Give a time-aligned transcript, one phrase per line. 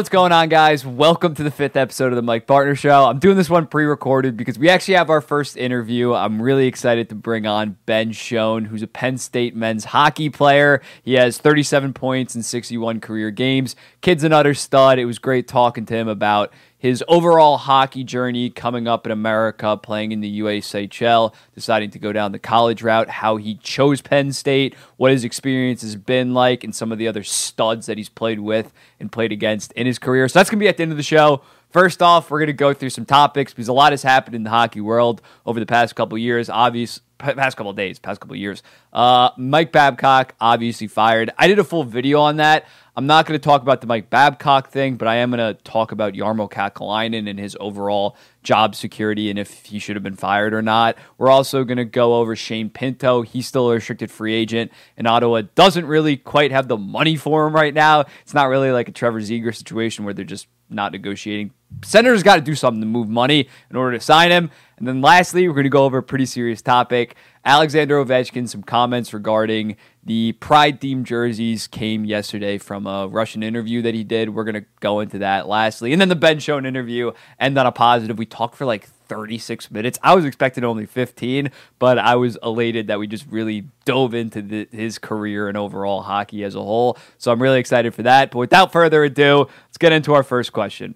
[0.00, 0.86] what's going on, guys?
[0.86, 3.04] Welcome to the fifth episode of the Mike Bartner Show.
[3.04, 6.14] I'm doing this one pre recorded because we actually have our first interview.
[6.14, 10.80] I'm really excited to bring on Ben Schoen, who's a Penn State men's hockey player.
[11.02, 13.76] He has 37 points in 61 career games.
[14.00, 14.98] Kid's an utter stud.
[14.98, 19.76] It was great talking to him about his overall hockey journey coming up in America,
[19.76, 24.32] playing in the USHL, deciding to go down the college route, how he chose Penn
[24.32, 28.08] State, what his experience has been like, and some of the other studs that he's
[28.08, 30.26] played with and played against in his career.
[30.26, 31.42] So that's going to be at the end of the show.
[31.68, 34.42] First off, we're going to go through some topics because a lot has happened in
[34.42, 36.48] the hockey world over the past couple years.
[36.48, 38.62] Obvious, past couple days, past couple years.
[38.92, 41.30] Uh, Mike Babcock obviously fired.
[41.38, 42.66] I did a full video on that.
[42.96, 45.60] I'm not going to talk about the Mike Babcock thing, but I am going to
[45.62, 50.16] talk about Jarmo Kekalainen and his overall job security and if he should have been
[50.16, 50.96] fired or not.
[51.16, 53.22] We're also going to go over Shane Pinto.
[53.22, 57.46] He's still a restricted free agent, and Ottawa doesn't really quite have the money for
[57.46, 58.04] him right now.
[58.22, 61.52] It's not really like a Trevor Zegras situation where they're just not negotiating.
[61.84, 64.50] Senators got to do something to move money in order to sign him.
[64.78, 67.16] And then lastly, we're going to go over a pretty serious topic.
[67.44, 73.80] Alexander Ovechkin, some comments regarding the pride themed jerseys came yesterday from a Russian interview
[73.82, 74.30] that he did.
[74.30, 75.92] We're going to go into that lastly.
[75.92, 78.18] And then the Ben Schoen interview, and on a positive.
[78.18, 79.98] We talked for like 36 minutes.
[80.02, 84.42] I was expecting only 15, but I was elated that we just really dove into
[84.42, 86.98] the, his career and overall hockey as a whole.
[87.16, 88.30] So I'm really excited for that.
[88.30, 90.94] But without further ado, let's get into our first question.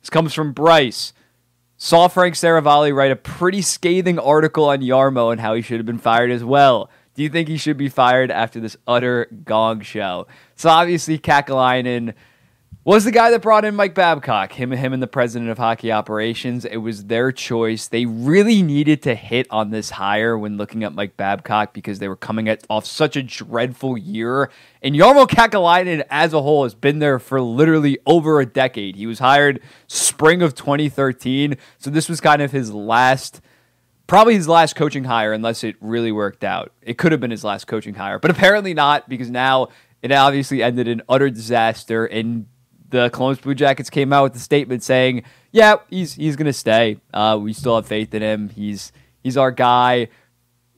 [0.00, 1.12] This comes from Bryce.
[1.80, 5.86] Saw Frank Seravalli write a pretty scathing article on Jarmo and how he should have
[5.86, 6.90] been fired as well.
[7.14, 10.26] Do you think he should be fired after this utter gong show?
[10.56, 12.14] So obviously, Kekalainen
[12.88, 15.92] was the guy that brought in Mike Babcock, him, him and the president of hockey
[15.92, 16.64] operations.
[16.64, 17.86] It was their choice.
[17.86, 22.08] They really needed to hit on this hire when looking at Mike Babcock because they
[22.08, 24.50] were coming at, off such a dreadful year.
[24.80, 28.96] And Jarmo Kekalainen as a whole has been there for literally over a decade.
[28.96, 33.42] He was hired spring of 2013, so this was kind of his last
[34.06, 36.72] probably his last coaching hire unless it really worked out.
[36.80, 39.68] It could have been his last coaching hire, but apparently not because now
[40.00, 42.46] it obviously ended in utter disaster and
[42.90, 45.22] the Columbus Blue Jackets came out with a statement saying,
[45.52, 46.98] "Yeah, he's he's to stay.
[47.12, 48.48] Uh, we still have faith in him.
[48.48, 50.08] He's he's our guy.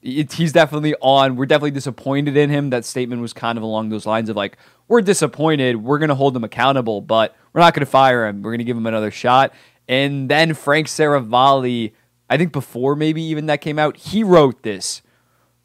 [0.02, 1.36] It, he's definitely on.
[1.36, 4.56] We're definitely disappointed in him." That statement was kind of along those lines of like,
[4.88, 5.76] "We're disappointed.
[5.76, 8.42] We're to hold him accountable, but we're not to fire him.
[8.42, 9.52] We're to give him another shot."
[9.88, 11.92] And then Frank Seravalli,
[12.28, 15.02] I think before maybe even that came out, he wrote this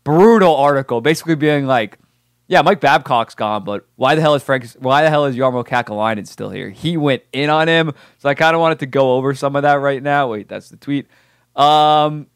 [0.04, 2.00] brutal article, basically being like
[2.48, 4.70] yeah, Mike Babcock's gone, but why the hell is Frank?
[4.80, 6.70] Why the hell is Jarmo Kekalainen still here?
[6.70, 9.64] He went in on him, so I kind of wanted to go over some of
[9.64, 10.32] that right now.
[10.32, 11.08] Wait, that's the tweet.
[11.56, 12.28] Um,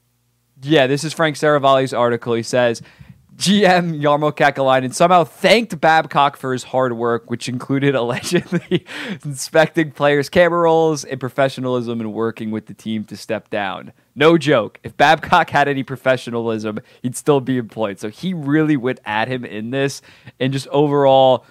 [0.62, 2.34] yeah, this is Frank Seravalli's article.
[2.34, 2.82] He says
[3.40, 8.86] GM Jarmo Kekalainen somehow thanked Babcock for his hard work, which included allegedly
[9.24, 13.94] inspecting players' camera rolls and professionalism and working with the team to step down.
[14.14, 14.78] No joke.
[14.84, 17.98] If Babcock had any professionalism, he'd still be employed.
[17.98, 20.02] So he really went at him in this
[20.38, 21.46] and just overall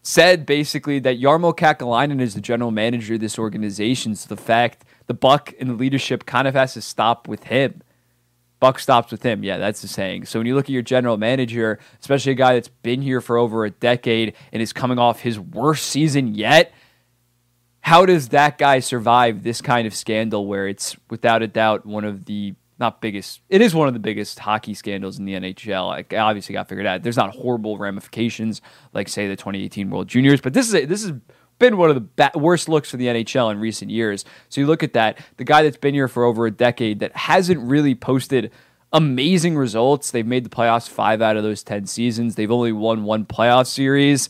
[0.00, 4.14] said basically that Jarmo Kekalainen is the general manager of this organization.
[4.14, 7.82] So the fact the buck and the leadership kind of has to stop with him
[8.60, 9.42] buck stops with him.
[9.42, 10.26] Yeah, that's the saying.
[10.26, 13.38] So when you look at your general manager, especially a guy that's been here for
[13.38, 16.72] over a decade and is coming off his worst season yet,
[17.80, 22.04] how does that guy survive this kind of scandal where it's without a doubt one
[22.04, 25.88] of the not biggest it is one of the biggest hockey scandals in the NHL.
[25.88, 27.02] Like obviously got figured out.
[27.02, 28.62] There's not horrible ramifications
[28.94, 31.12] like say the 2018 World Juniors, but this is a, this is
[31.60, 34.24] been one of the ba- worst looks for the NHL in recent years.
[34.48, 37.14] So you look at that, the guy that's been here for over a decade that
[37.14, 38.50] hasn't really posted
[38.92, 40.10] amazing results.
[40.10, 42.34] They've made the playoffs five out of those 10 seasons.
[42.34, 44.28] They've only won one playoff series.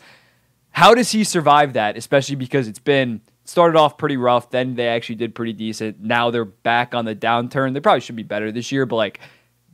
[0.72, 4.88] How does he survive that, especially because it's been started off pretty rough, then they
[4.88, 6.00] actually did pretty decent.
[6.00, 7.74] Now they're back on the downturn.
[7.74, 9.20] They probably should be better this year, but like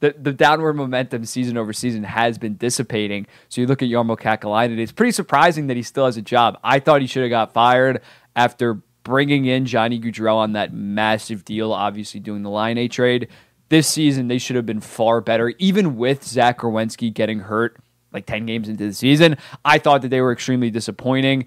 [0.01, 3.27] the, the downward momentum season over season has been dissipating.
[3.49, 6.59] So you look at Jarmo Kekalainen, it's pretty surprising that he still has a job.
[6.63, 8.03] I thought he should have got fired
[8.35, 13.29] after bringing in Johnny Gaudreau on that massive deal, obviously doing the Laine trade.
[13.69, 17.79] This season, they should have been far better, even with Zach Werenski getting hurt
[18.13, 19.37] like 10 games into the season.
[19.65, 21.47] I thought that they were extremely disappointing.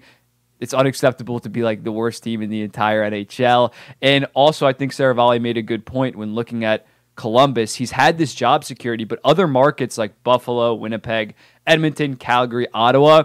[0.58, 3.72] It's unacceptable to be like the worst team in the entire NHL.
[4.02, 6.86] And also, I think Seravalli made a good point when looking at–
[7.20, 7.74] Columbus.
[7.74, 11.34] He's had this job security, but other markets like Buffalo, Winnipeg,
[11.66, 13.24] Edmonton, Calgary, Ottawa,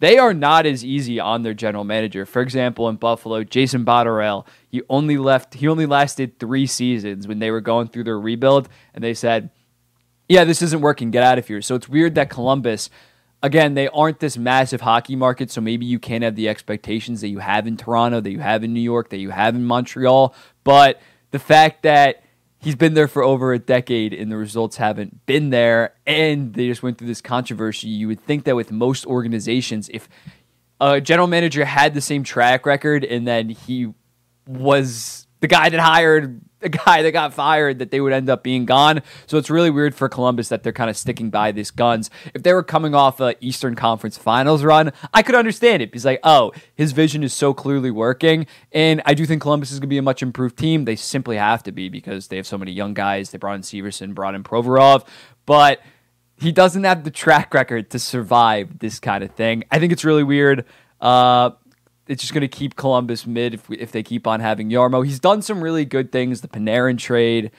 [0.00, 2.26] they are not as easy on their general manager.
[2.26, 7.38] For example, in Buffalo, Jason Botterill, he only left he only lasted 3 seasons when
[7.38, 9.50] they were going through their rebuild and they said,
[10.28, 11.12] "Yeah, this isn't working.
[11.12, 12.90] Get out of here." So it's weird that Columbus
[13.44, 17.28] again, they aren't this massive hockey market, so maybe you can't have the expectations that
[17.28, 20.34] you have in Toronto, that you have in New York, that you have in Montreal.
[20.64, 21.00] But
[21.30, 22.24] the fact that
[22.60, 26.66] he's been there for over a decade and the results haven't been there, and they
[26.68, 30.08] just went through this controversy, you would think that with most organizations, if
[30.80, 33.92] a general manager had the same track record and then he
[34.46, 38.42] was the guy that hired the guy that got fired that they would end up
[38.42, 39.02] being gone.
[39.26, 42.10] So it's really weird for Columbus that they're kind of sticking by these guns.
[42.34, 46.04] If they were coming off a Eastern Conference Finals run, I could understand it He's
[46.04, 49.88] like, oh, his vision is so clearly working, and I do think Columbus is going
[49.88, 50.84] to be a much improved team.
[50.84, 53.30] They simply have to be because they have so many young guys.
[53.30, 55.06] They brought in Severson, brought in Provorov,
[55.46, 55.80] but
[56.38, 59.64] he doesn't have the track record to survive this kind of thing.
[59.70, 60.66] I think it's really weird.
[61.00, 61.52] Uh,
[62.08, 65.04] it's just going to keep Columbus mid if, we, if they keep on having Jarmo.
[65.04, 66.40] He's done some really good things.
[66.40, 67.50] The Panarin trade,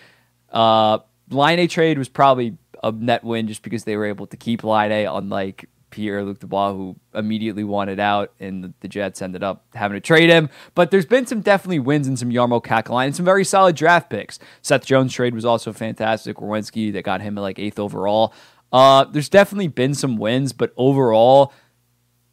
[0.51, 0.99] uh,
[1.29, 5.07] Laine trade was probably a net win just because they were able to keep Laine,
[5.07, 9.95] unlike Pierre Luc Dubois, who immediately wanted out, and the, the, Jets ended up having
[9.95, 10.49] to trade him.
[10.75, 14.09] But there's been some definitely wins and some Jarmo Kekalainen and some very solid draft
[14.09, 14.37] picks.
[14.61, 16.37] Seth Jones trade was also fantastic.
[16.37, 18.33] Werenski that got him at like eighth overall.
[18.71, 21.53] Uh, there's definitely been some wins, but overall,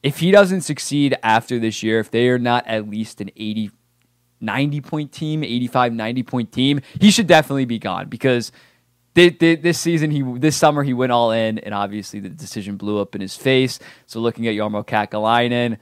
[0.04, 3.70] if he doesn't succeed after this year, if they are not at least an 80,
[4.38, 8.52] 90 point team, 85, 90 point team, he should definitely be gone because
[9.14, 13.14] this season, he this summer, he went all in, and obviously the decision blew up
[13.14, 13.78] in his face.
[14.06, 15.78] So looking at Jarmo Kekalainen,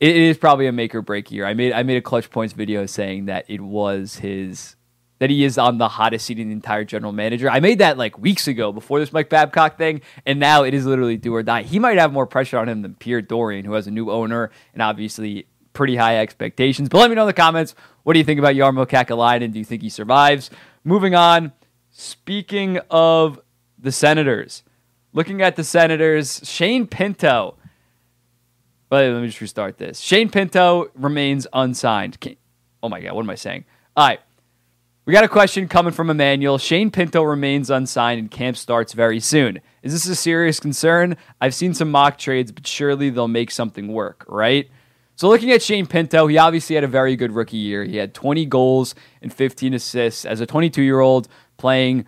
[0.00, 1.44] it is probably a make or break year.
[1.44, 4.76] I made I made a clutch points video saying that it was his
[5.24, 7.48] that he is on the hottest seat in the entire general manager.
[7.48, 10.84] I made that like weeks ago before this Mike Babcock thing, and now it is
[10.84, 11.62] literally do or die.
[11.62, 14.50] He might have more pressure on him than Pierre Dorion, who has a new owner
[14.74, 16.90] and obviously pretty high expectations.
[16.90, 19.50] But let me know in the comments what do you think about Jarmo Kekalainen?
[19.50, 20.50] Do you think he survives?
[20.84, 21.54] Moving on,
[21.90, 23.40] speaking of
[23.78, 24.62] the Senators,
[25.14, 27.56] looking at the Senators, Shane Pinto.
[28.90, 30.00] But let me just restart this.
[30.00, 32.18] Shane Pinto remains unsigned.
[32.82, 33.64] Oh my God, what am I saying?
[33.96, 34.20] All right.
[35.06, 36.56] We got a question coming from Emmanuel.
[36.56, 39.60] Shane Pinto remains unsigned and camp starts very soon.
[39.82, 41.18] Is this a serious concern?
[41.42, 44.70] I've seen some mock trades, but surely they'll make something work, right?
[45.16, 47.84] So, looking at Shane Pinto, he obviously had a very good rookie year.
[47.84, 51.28] He had 20 goals and 15 assists as a 22 year old
[51.58, 52.06] playing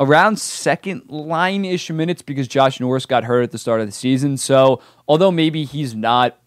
[0.00, 3.92] around second line ish minutes because Josh Norris got hurt at the start of the
[3.92, 4.38] season.
[4.38, 6.38] So, although maybe he's not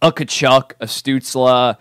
[0.00, 1.76] a Tkachuk, a Stützle,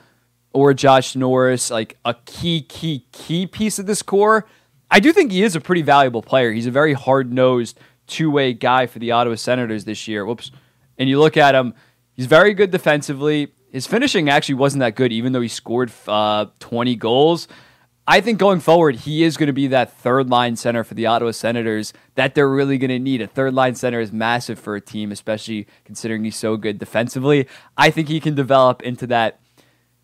[0.54, 4.46] or Josh Norris like a key, key, key piece of this core,
[4.90, 6.52] I do think he is a pretty valuable player.
[6.52, 10.26] He's a very hard nosed two way guy for the Ottawa Senators this year.
[10.26, 10.52] Whoops.
[10.98, 11.74] And you look at him,
[12.14, 13.54] he's very good defensively.
[13.72, 17.48] His finishing actually wasn't that good, even though he scored uh, 20 goals.
[18.08, 21.06] I think going forward, he is going to be that third line center for the
[21.06, 23.22] Ottawa Senators that they're really going to need.
[23.22, 27.48] A third line center is massive for a team, especially considering he's so good defensively.
[27.78, 29.40] I think he can develop into that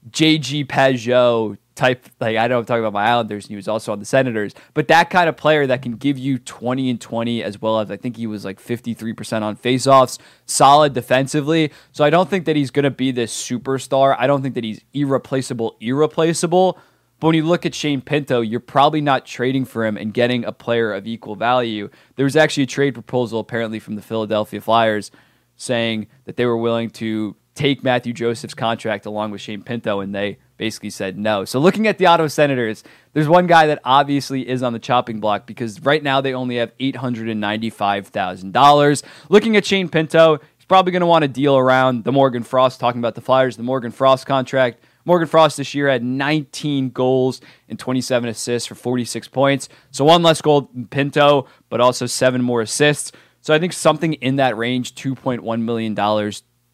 [0.09, 3.91] JG Pageau type like I know I'm talking about my Islanders and he was also
[3.91, 7.43] on the Senators, but that kind of player that can give you 20 and 20
[7.43, 11.71] as well as I think he was like 53% on faceoffs, solid defensively.
[11.91, 14.15] So I don't think that he's going to be this superstar.
[14.17, 16.77] I don't think that he's irreplaceable irreplaceable.
[17.19, 20.45] But when you look at Shane Pinto, you're probably not trading for him and getting
[20.45, 21.89] a player of equal value.
[22.15, 25.09] There was actually a trade proposal apparently from the Philadelphia Flyers
[25.55, 30.13] saying that they were willing to take Matthew Joseph's contract along with Shane Pinto, and
[30.13, 31.43] they basically said no.
[31.43, 32.83] So looking at the Ottawa Senators,
[33.13, 36.55] there's one guy that obviously is on the chopping block because right now they only
[36.57, 39.03] have $895,000.
[39.29, 42.79] Looking at Shane Pinto, he's probably going to want to deal around the Morgan Frost,
[42.79, 44.83] talking about the Flyers, the Morgan Frost contract.
[45.03, 49.67] Morgan Frost this year had 19 goals and 27 assists for 46 points.
[49.89, 53.13] So one less goal than Pinto, but also seven more assists.
[53.41, 55.95] So I think something in that range, $2.1 million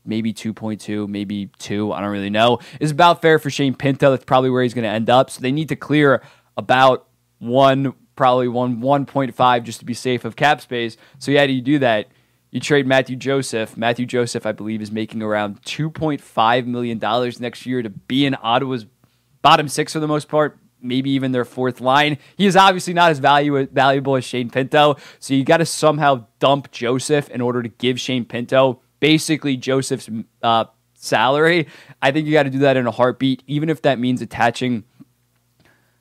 [0.06, 4.12] maybe 2.2, maybe 2, I don't really know, is about fair for Shane Pinto.
[4.12, 5.30] That's probably where he's going to end up.
[5.30, 6.22] So they need to clear
[6.58, 7.08] about
[7.40, 10.98] 1 probably 1 1.5 just to be safe of cap space.
[11.20, 12.08] So yeah, do you do that?
[12.52, 13.76] You trade Matthew Joseph.
[13.76, 17.00] Matthew Joseph, I believe, is making around $2.5 million
[17.40, 18.86] next year to be in Ottawa's
[19.42, 22.20] bottom six for the most part, maybe even their fourth line.
[22.38, 24.98] He is obviously not as value, valuable as Shane Pinto.
[25.18, 30.10] So you got to somehow dump Joseph in order to give Shane Pinto basically Joseph's
[30.42, 31.68] uh, salary.
[32.02, 34.86] I think you got to do that in a heartbeat, even if that means attaching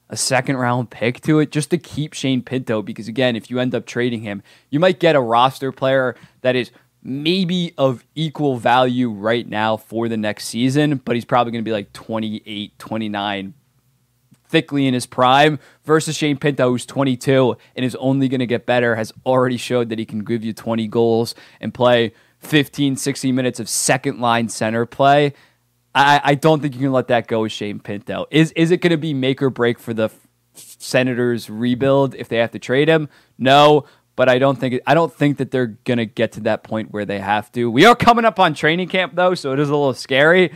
[0.09, 2.81] a second round pick to it just to keep Shane Pinto.
[2.81, 4.41] Because again, if you end up trading him,
[4.71, 6.71] you might get a roster player that is
[7.03, 11.69] maybe of equal value right now for the next season, but he's probably going to
[11.69, 13.55] be like 28, 29
[14.47, 18.65] thickly in his prime versus Shane Pinto, who's 22 and is only going to get
[18.65, 23.35] better, has already showed that he can give you 20 goals and play 15, 16
[23.35, 25.33] minutes of second line center play.
[25.95, 28.27] I, I don't think you can let that go with Shane Pinto.
[28.31, 30.11] Is is it going to be make or break for the
[30.55, 33.09] Senators rebuild if they have to trade him?
[33.39, 33.85] No,
[34.17, 36.93] but I don't think I don't think that they're going to get to that point
[36.93, 37.71] where they have to.
[37.71, 40.53] We are coming up on training camp though, so it is a little scary.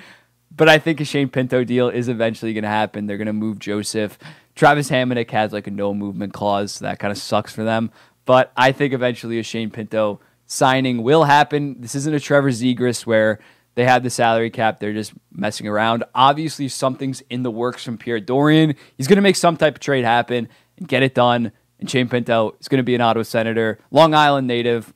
[0.55, 3.07] But I think a Shane Pinto deal is eventually going to happen.
[3.07, 4.19] They're going to move Joseph.
[4.55, 7.90] Travis Hamonic has like a no movement clause, so that kind of sucks for them.
[8.25, 11.81] But I think eventually a Shane Pinto signing will happen.
[11.81, 13.41] This isn't a Trevor Zegras where
[13.75, 14.81] they have the salary cap.
[14.81, 16.05] They're just messing around.
[16.15, 18.75] Obviously, something's in the works from Pierre Dorion.
[18.97, 20.49] He's going to make some type of trade happen
[20.79, 21.53] and get it done.
[21.79, 24.95] And Shane Pinto is going to be an Ottawa Senator, Long Island native.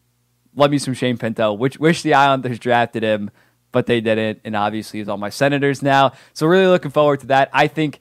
[0.56, 1.52] Love me some Shane Pinto.
[1.52, 3.30] Which wish the Islanders drafted him,
[3.70, 4.40] but they didn't.
[4.46, 6.12] And obviously, he's on my Senators now.
[6.32, 7.50] So really looking forward to that.
[7.52, 8.00] I think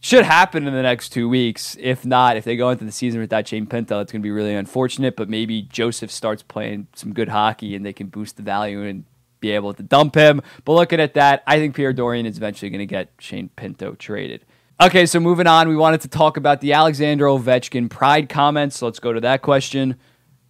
[0.00, 1.76] should happen in the next two weeks.
[1.80, 4.30] If not, if they go into the season without Shane Pinto, it's going to be
[4.30, 5.16] really unfortunate.
[5.16, 9.04] But maybe Joseph starts playing some good hockey and they can boost the value and
[9.40, 10.42] be able to dump him.
[10.64, 13.94] But looking at that, I think Pierre Dorion is eventually going to get Shane Pinto
[13.94, 14.44] traded.
[14.80, 18.76] Okay, so moving on, we wanted to talk about the Alexander Ovechkin pride comments.
[18.76, 19.96] So let's go to that question.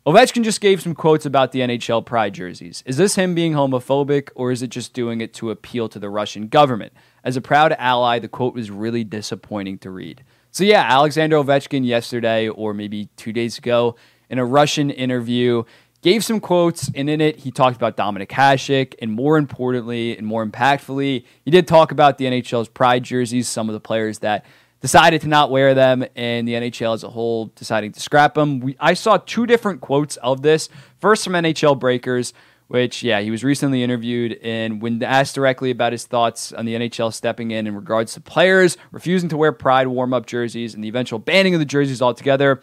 [0.06, 2.82] Ovechkin just gave some quotes about the NHL pride jerseys.
[2.86, 6.08] Is this him being homophobic, or is it just doing it to appeal to the
[6.10, 6.92] Russian government?
[7.26, 10.22] As a proud ally, the quote was really disappointing to read.
[10.52, 13.96] So, yeah, Alexander Ovechkin yesterday, or maybe two days ago,
[14.30, 15.64] in a Russian interview,
[16.02, 20.24] gave some quotes, and in it, he talked about Dominic Hasek, and more importantly and
[20.24, 24.44] more impactfully, he did talk about the NHL's pride jerseys, some of the players that
[24.80, 28.60] decided to not wear them, and the NHL as a whole deciding to scrap them.
[28.60, 30.68] We, I saw two different quotes of this.
[31.00, 32.32] First from NHL Breakers,
[32.68, 36.74] which, yeah, he was recently interviewed, and when asked directly about his thoughts on the
[36.74, 40.82] NHL stepping in in regards to players refusing to wear pride warm up jerseys and
[40.82, 42.60] the eventual banning of the jerseys altogether,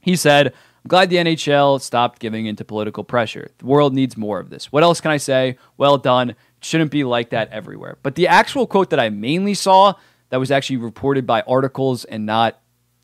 [0.00, 3.50] he said, I'm glad the NHL stopped giving into political pressure.
[3.58, 4.70] The world needs more of this.
[4.70, 5.58] What else can I say?
[5.76, 6.30] Well done.
[6.30, 7.98] It shouldn't be like that everywhere.
[8.02, 9.94] But the actual quote that I mainly saw
[10.30, 12.60] that was actually reported by articles and not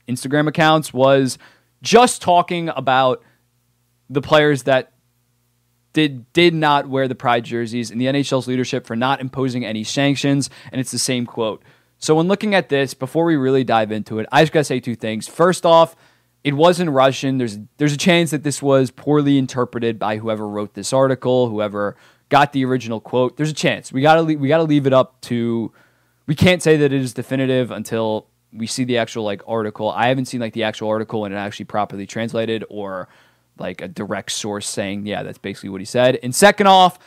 [0.09, 1.39] Instagram accounts was
[1.83, 3.23] just talking about
[4.09, 4.92] the players that
[5.93, 9.85] did did not wear the pride jerseys and the NHL's leadership for not imposing any
[9.85, 11.63] sanctions and it's the same quote.
[11.99, 14.65] So when looking at this before we really dive into it, I just got to
[14.65, 15.29] say two things.
[15.29, 15.95] First off,
[16.43, 17.39] it was in Russian.
[17.39, 21.97] There's there's a chance that this was poorly interpreted by whoever wrote this article, whoever
[22.29, 23.37] got the original quote.
[23.37, 23.93] There's a chance.
[23.93, 25.73] We gotta we gotta leave it up to.
[26.27, 29.91] We can't say that it is definitive until we see the actual like article.
[29.91, 33.09] I haven't seen like the actual article and it actually properly translated or
[33.59, 36.19] like a direct source saying yeah that's basically what he said.
[36.23, 36.99] And second off,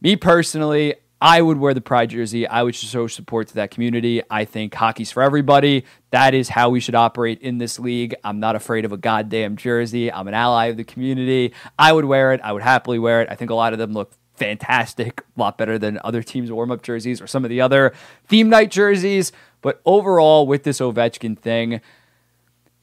[0.00, 2.46] me personally, I would wear the Pride jersey.
[2.46, 4.20] I would show support to that community.
[4.30, 5.86] I think hockey's for everybody.
[6.10, 8.14] That is how we should operate in this league.
[8.22, 10.12] I'm not afraid of a goddamn jersey.
[10.12, 11.54] I'm an ally of the community.
[11.78, 12.42] I would wear it.
[12.44, 13.28] I would happily wear it.
[13.30, 16.70] I think a lot of them look fantastic, a lot better than other teams' warm
[16.70, 17.94] up jerseys or some of the other
[18.26, 19.32] theme night jerseys.
[19.62, 21.80] But overall, with this Ovechkin thing,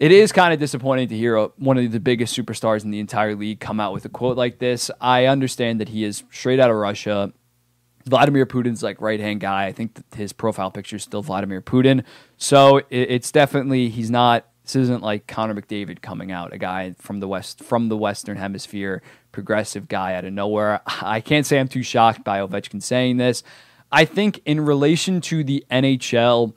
[0.02, 3.00] it is kind of disappointing to hear uh, one of the biggest superstars in the
[3.00, 4.90] entire league come out with a quote like this.
[5.00, 7.32] I understand that he is straight out of Russia.
[8.08, 9.68] Vladimir Putin's like right hand guy.
[9.68, 12.04] I think his profile picture is still Vladimir Putin.
[12.38, 14.48] So it, it's definitely he's not.
[14.64, 18.38] This isn't like Connor McDavid coming out, a guy from the west from the Western
[18.38, 20.82] Hemisphere, progressive guy out of nowhere.
[20.88, 23.44] I can't say I'm too shocked by Ovechkin saying this.
[23.92, 26.56] I think in relation to the NHL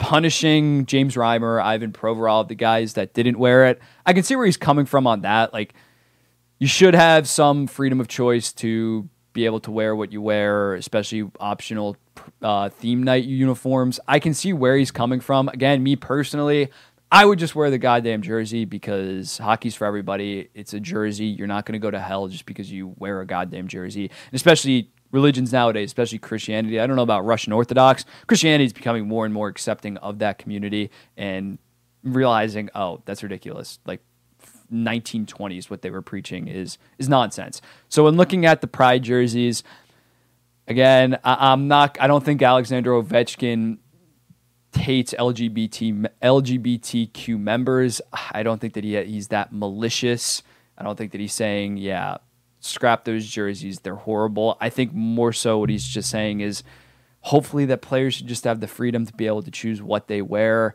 [0.00, 4.46] punishing James Reimer, Ivan Provorov, the guys that didn't wear it, I can see where
[4.46, 5.52] he's coming from on that.
[5.52, 5.74] Like
[6.58, 10.74] you should have some freedom of choice to be able to wear what you wear,
[10.74, 11.96] especially optional
[12.42, 14.00] uh, theme night uniforms.
[14.08, 15.48] I can see where he's coming from.
[15.48, 16.70] Again, me personally,
[17.12, 20.48] I would just wear the goddamn jersey because hockey's for everybody.
[20.54, 21.26] It's a jersey.
[21.26, 24.04] You're not going to go to hell just because you wear a goddamn jersey.
[24.04, 26.80] And especially religions nowadays, especially Christianity.
[26.80, 28.04] I don't know about Russian Orthodox.
[28.26, 31.58] Christianity is becoming more and more accepting of that community and
[32.02, 33.78] realizing, oh, that's ridiculous.
[33.84, 34.00] Like
[34.72, 37.60] 1920s what they were preaching is is nonsense.
[37.88, 39.62] So when looking at the pride jerseys,
[40.68, 41.98] again, I, am not.
[42.00, 43.78] I don't think Alexander Ovechkin
[44.72, 48.00] hates LGBT LGBTQ members.
[48.12, 50.42] I don't think that he he's that malicious.
[50.78, 52.18] I don't think that he's saying, yeah,
[52.60, 53.80] scrap those jerseys.
[53.80, 54.56] They're horrible.
[54.60, 56.62] I think more so what he's just saying is
[57.20, 60.22] hopefully that players should just have the freedom to be able to choose what they
[60.22, 60.74] wear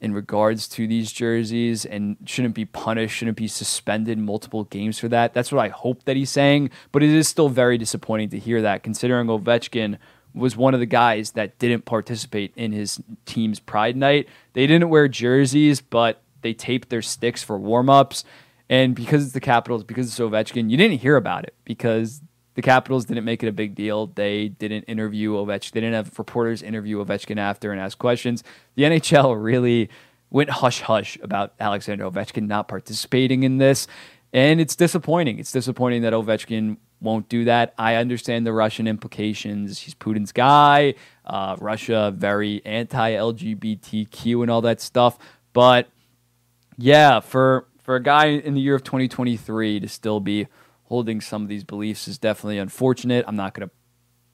[0.00, 5.08] in regards to these jerseys and shouldn't be punished, shouldn't be suspended multiple games for
[5.08, 5.32] that.
[5.32, 8.60] That's what I hope that he's saying, but it is still very disappointing to hear
[8.62, 9.98] that considering Ovechkin
[10.34, 14.28] was one of the guys that didn't participate in his team's pride night.
[14.54, 18.24] They didn't wear jerseys, but they taped their sticks for warm-ups.
[18.72, 22.22] And because it's the Capitals, because it's Ovechkin, you didn't hear about it because
[22.54, 24.06] the Capitals didn't make it a big deal.
[24.06, 25.72] They didn't interview Ovechkin.
[25.72, 28.42] They didn't have reporters interview Ovechkin after and ask questions.
[28.76, 29.90] The NHL really
[30.30, 33.86] went hush hush about Alexander Ovechkin not participating in this.
[34.32, 35.38] And it's disappointing.
[35.38, 37.74] It's disappointing that Ovechkin won't do that.
[37.76, 39.80] I understand the Russian implications.
[39.80, 40.94] He's Putin's guy.
[41.26, 45.18] Uh, Russia, very anti LGBTQ and all that stuff.
[45.52, 45.90] But
[46.78, 50.46] yeah, for for a guy in the year of 2023 to still be
[50.84, 53.24] holding some of these beliefs is definitely unfortunate.
[53.26, 53.74] I'm not going to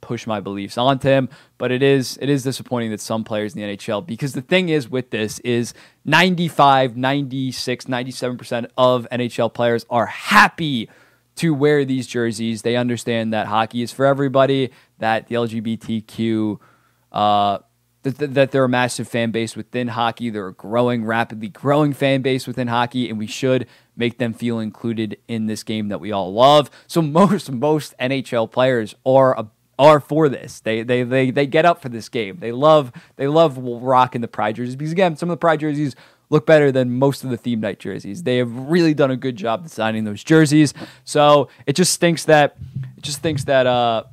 [0.00, 3.62] push my beliefs onto him, but it is it is disappointing that some players in
[3.62, 5.74] the NHL because the thing is with this is
[6.04, 10.88] 95, 96, 97% of NHL players are happy
[11.36, 12.62] to wear these jerseys.
[12.62, 16.58] They understand that hockey is for everybody, that the LGBTQ
[17.12, 17.58] uh,
[18.02, 20.30] that, that they're a massive fan base within hockey.
[20.30, 24.58] They're a growing, rapidly growing fan base within hockey, and we should make them feel
[24.58, 26.70] included in this game that we all love.
[26.86, 29.46] So most most NHL players are a,
[29.78, 30.60] are for this.
[30.60, 32.38] They, they they they get up for this game.
[32.38, 35.96] They love they love rocking the pride jerseys because again, some of the pride jerseys
[36.30, 38.22] look better than most of the theme night jerseys.
[38.22, 40.74] They have really done a good job designing those jerseys.
[41.04, 42.56] So it just stinks that
[42.96, 44.04] it just thinks that uh,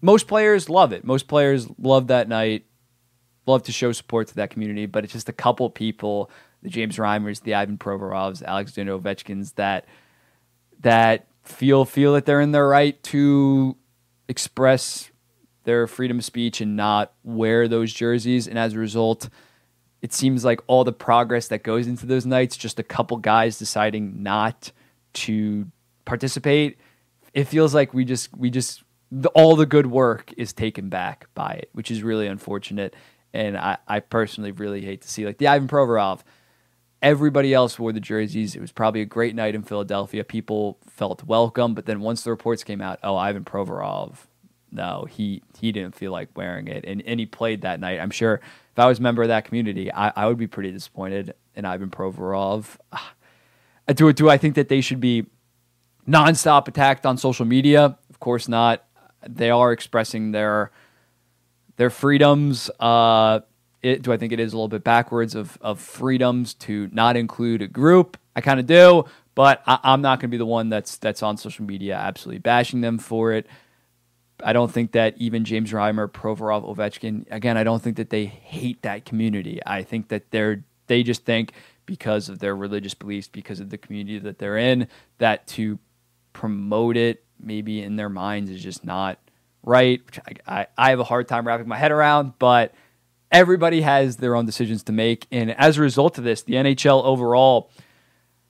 [0.00, 1.04] most players love it.
[1.04, 2.66] Most players love that night
[3.46, 6.30] love to show support to that community, but it's just a couple people,
[6.62, 9.86] the James Reimers, the Ivan Provorovs, Alexander Ovechkins, that
[10.80, 13.76] that feel feel that they're in their right to
[14.28, 15.10] express
[15.64, 19.28] their freedom of speech and not wear those jerseys, and as a result.
[20.02, 23.58] It seems like all the progress that goes into those nights, just a couple guys
[23.58, 24.70] deciding not
[25.14, 25.66] to
[26.04, 26.76] participate.
[27.32, 31.28] It feels like we just we just the, all the good work is taken back
[31.34, 32.94] by it, which is really unfortunate.
[33.34, 36.20] And I, I personally really hate to see like the Ivan Provorov.
[37.02, 38.54] Everybody else wore the jerseys.
[38.54, 40.24] It was probably a great night in Philadelphia.
[40.24, 44.26] People felt welcome, but then once the reports came out, oh, Ivan Provorov,
[44.70, 48.00] no, he he didn't feel like wearing it, and and he played that night.
[48.00, 48.40] I'm sure
[48.72, 51.64] if I was a member of that community, I, I would be pretty disappointed in
[51.64, 52.76] Ivan Provorov.
[52.92, 52.98] Uh,
[53.92, 55.26] do do I think that they should be
[56.08, 57.98] nonstop attacked on social media?
[58.10, 58.84] Of course not.
[59.28, 60.70] They are expressing their
[61.76, 62.70] their freedoms.
[62.78, 63.40] Uh,
[63.82, 67.16] it, do I think it is a little bit backwards of of freedoms to not
[67.16, 68.16] include a group?
[68.36, 71.22] I kind of do, but I, am not going to be the one that's that's
[71.22, 73.46] on social media absolutely bashing them for it.
[74.42, 78.26] I don't think that even James Reimer, Provorov, Ovechkin, again, I don't think that they
[78.26, 79.60] hate that community.
[79.64, 81.52] I think that they're they just think
[81.86, 85.78] because of their religious beliefs, because of the community that they're in, that to
[86.32, 89.18] promote it maybe in their minds is just not
[89.64, 90.00] right?
[90.46, 92.74] I, I, I have a hard time wrapping my head around, but
[93.30, 95.26] everybody has their own decisions to make.
[95.30, 97.70] And as a result of this, the NHL overall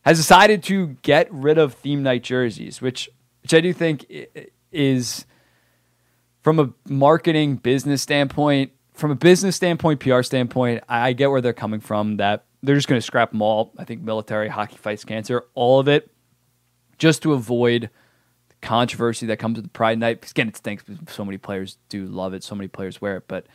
[0.02, 3.08] has decided to get rid of theme night jerseys, which
[3.42, 4.06] which I do think
[4.72, 5.26] is
[6.42, 11.52] from a marketing business standpoint, from a business standpoint, PR standpoint, I get where they're
[11.52, 12.18] coming from.
[12.18, 13.72] That they're just going to scrap them all.
[13.78, 16.10] I think military, hockey fights cancer, all of it,
[16.98, 17.90] just to avoid
[18.64, 20.20] controversy that comes with the Pride Night.
[20.20, 23.24] Because again, it stinks so many players do love it, so many players wear it,
[23.28, 23.46] but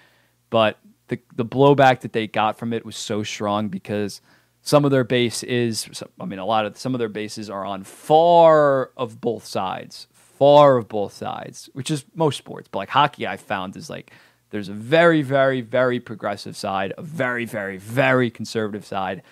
[0.50, 4.22] but the the blowback that they got from it was so strong because
[4.62, 7.66] some of their base is I mean a lot of some of their bases are
[7.66, 12.70] on far of both sides, far of both sides, which is most sports.
[12.72, 14.12] But like hockey, I found is like
[14.52, 19.24] there's a very very very progressive side, a very very very conservative side.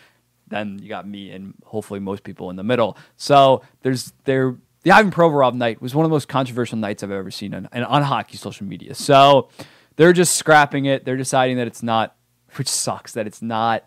[0.49, 2.97] Then you got me and hopefully most people in the middle.
[3.17, 7.11] So there's there the Ivan Provorov night was one of the most controversial nights I've
[7.11, 8.95] ever seen on, on hockey social media.
[8.95, 9.49] So
[9.95, 11.05] they're just scrapping it.
[11.05, 12.15] They're deciding that it's not,
[12.55, 13.83] which sucks, that it's not,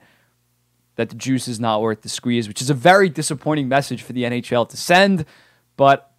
[0.97, 4.13] that the juice is not worth the squeeze, which is a very disappointing message for
[4.13, 5.25] the NHL to send.
[5.77, 6.13] But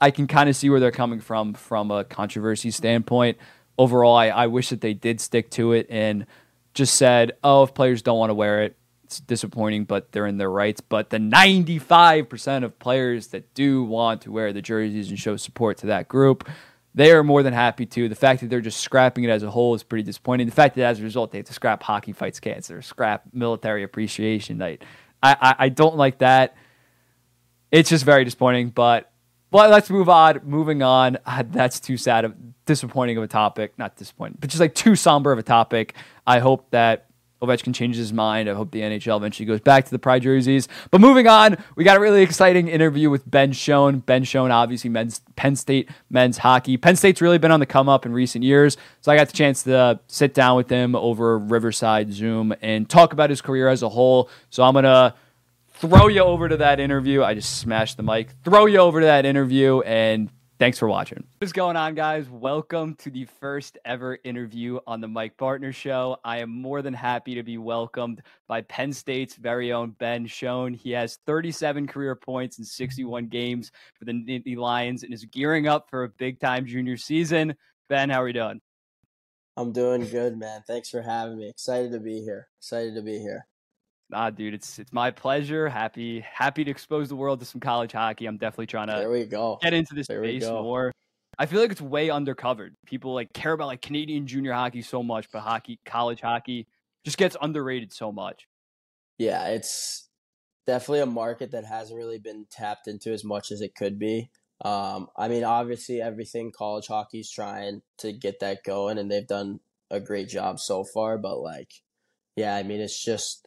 [0.00, 3.38] I can kind of see where they're coming from from a controversy standpoint.
[3.76, 6.26] Overall, I, I wish that they did stick to it and
[6.72, 8.76] just said, oh, if players don't want to wear it,
[9.18, 10.80] it's disappointing, but they're in their rights.
[10.80, 15.78] But the 95% of players that do want to wear the jerseys and show support
[15.78, 16.48] to that group,
[16.94, 18.08] they are more than happy to.
[18.08, 20.46] The fact that they're just scrapping it as a whole is pretty disappointing.
[20.46, 23.82] The fact that as a result they have to scrap Hockey Fights Cancer, scrap Military
[23.82, 24.82] Appreciation Night,
[25.22, 26.56] I, I, I don't like that.
[27.70, 28.70] It's just very disappointing.
[28.70, 29.10] But
[29.50, 30.40] but let's move on.
[30.44, 31.18] Moving on.
[31.50, 32.24] that's too sad.
[32.24, 32.34] Of,
[32.66, 33.78] disappointing of a topic.
[33.78, 35.94] Not disappointing, but just like too somber of a topic.
[36.26, 37.06] I hope that
[37.46, 38.48] Ovechkin changes his mind.
[38.48, 40.68] I hope the NHL eventually goes back to the Pride jerseys.
[40.90, 44.00] But moving on, we got a really exciting interview with Ben Schoen.
[44.00, 46.76] Ben Schoen, obviously, men's Penn State men's hockey.
[46.76, 48.76] Penn State's really been on the come up in recent years.
[49.00, 52.88] So I got the chance to uh, sit down with him over Riverside Zoom and
[52.88, 54.30] talk about his career as a whole.
[54.50, 55.14] So I'm to
[55.74, 57.22] throw you over to that interview.
[57.22, 58.30] I just smashed the mic.
[58.44, 60.30] Throw you over to that interview and
[60.64, 61.22] Thanks for watching.
[61.42, 62.26] What's going on, guys?
[62.30, 66.16] Welcome to the first ever interview on the Mike Bartner Show.
[66.24, 70.72] I am more than happy to be welcomed by Penn State's very own Ben Schoen.
[70.72, 75.68] He has 37 career points in 61 games for the Nittany Lions and is gearing
[75.68, 77.54] up for a big time junior season.
[77.90, 78.62] Ben, how are you doing?
[79.58, 80.62] I'm doing good, man.
[80.66, 81.46] Thanks for having me.
[81.46, 82.48] Excited to be here.
[82.58, 83.46] Excited to be here.
[84.12, 85.68] Ah, dude, it's it's my pleasure.
[85.68, 88.26] Happy happy to expose the world to some college hockey.
[88.26, 89.58] I'm definitely trying to there we go.
[89.62, 90.92] get into this there space more.
[91.38, 92.70] I feel like it's way undercovered.
[92.86, 96.66] People like care about like Canadian junior hockey so much, but hockey, college hockey,
[97.04, 98.46] just gets underrated so much.
[99.18, 100.08] Yeah, it's
[100.66, 104.30] definitely a market that hasn't really been tapped into as much as it could be.
[104.64, 109.60] Um, I mean, obviously, everything college hockey's trying to get that going, and they've done
[109.90, 111.18] a great job so far.
[111.18, 111.70] But like,
[112.36, 113.46] yeah, I mean, it's just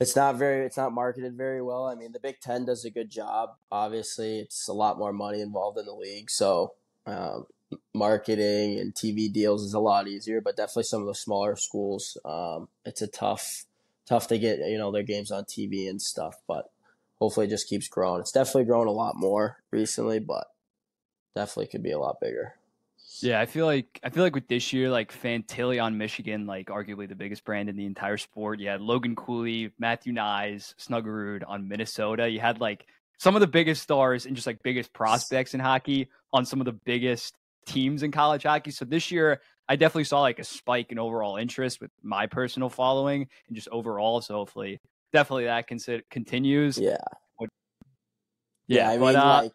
[0.00, 1.86] it's not very it's not marketed very well.
[1.86, 3.56] I mean, the Big Ten does a good job.
[3.70, 6.74] Obviously, it's a lot more money involved in the league, so
[7.06, 7.46] um,
[7.94, 10.40] marketing and TV deals is a lot easier.
[10.40, 13.64] But definitely some of the smaller schools, um, it's a tough
[14.06, 16.36] tough to get you know their games on TV and stuff.
[16.46, 16.70] But
[17.18, 18.20] hopefully, it just keeps growing.
[18.20, 20.46] It's definitely grown a lot more recently, but
[21.34, 22.54] definitely could be a lot bigger.
[23.22, 26.68] Yeah, I feel like I feel like with this year, like Fantilli on Michigan, like
[26.68, 28.60] arguably the biggest brand in the entire sport.
[28.60, 32.28] You had Logan Cooley, Matthew Knies, Snuggerud on Minnesota.
[32.28, 32.86] You had like
[33.18, 36.64] some of the biggest stars and just like biggest prospects in hockey on some of
[36.64, 37.34] the biggest
[37.66, 38.70] teams in college hockey.
[38.70, 42.68] So this year, I definitely saw like a spike in overall interest with my personal
[42.68, 44.20] following and just overall.
[44.20, 44.80] So hopefully,
[45.12, 46.78] definitely that consider continues.
[46.78, 46.96] Yeah.
[48.68, 49.52] Yeah, yeah I mean, uh, like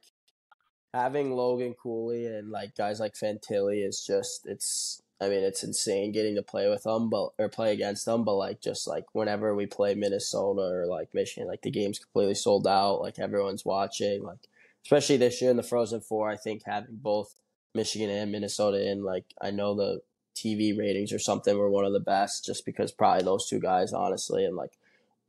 [0.93, 6.11] having Logan Cooley and like guys like Fantilli is just it's I mean it's insane
[6.11, 9.55] getting to play with them but or play against them but like just like whenever
[9.55, 14.23] we play Minnesota or like Michigan like the game's completely sold out like everyone's watching
[14.23, 14.47] like
[14.85, 17.35] especially this year in the Frozen 4 I think having both
[17.73, 20.01] Michigan and Minnesota in like I know the
[20.35, 23.93] TV ratings or something were one of the best just because probably those two guys
[23.93, 24.77] honestly and like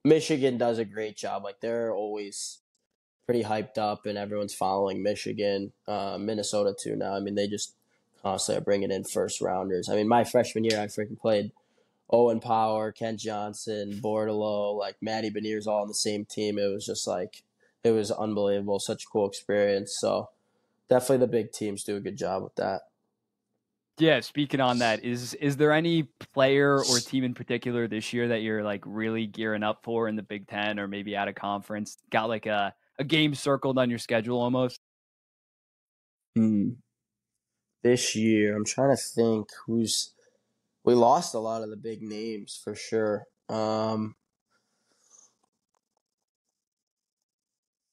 [0.05, 2.61] Michigan does a great job like they're always
[3.27, 7.15] pretty hyped up, and everyone's following Michigan, uh, Minnesota too now.
[7.15, 7.75] I mean, they just
[8.23, 9.89] constantly are bringing in first rounders.
[9.89, 11.53] I mean, my freshman year, I freaking played
[12.11, 16.59] Owen Power, Kent Johnson, Bordeleau, like Matty Beniers all on the same team.
[16.59, 17.43] It was just like
[17.83, 19.97] it was unbelievable, such a cool experience.
[19.99, 20.31] So
[20.89, 22.83] definitely the big teams do a good job with that.
[23.97, 28.27] Yeah, speaking on that, is is there any player or team in particular this year
[28.29, 31.33] that you're like really gearing up for in the Big Ten or maybe at a
[31.33, 31.99] conference?
[32.11, 34.81] Got like a a game circled on your schedule almost?
[36.37, 36.71] Hmm.
[37.83, 40.13] This year, I'm trying to think who's.
[40.85, 43.25] We lost a lot of the big names for sure.
[43.49, 44.17] Um,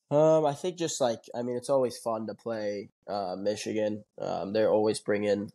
[0.10, 4.04] um, I think just like I mean, it's always fun to play uh, Michigan.
[4.20, 5.52] Um, they're always bringing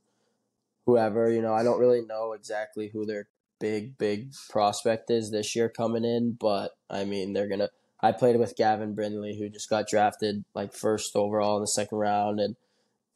[0.87, 1.31] whoever.
[1.31, 3.29] You know, I don't really know exactly who their
[3.59, 7.71] big big prospect is this year coming in, but I mean, they're gonna
[8.07, 11.99] I played with Gavin Brindley, who just got drafted like first overall in the second
[11.99, 12.55] round, and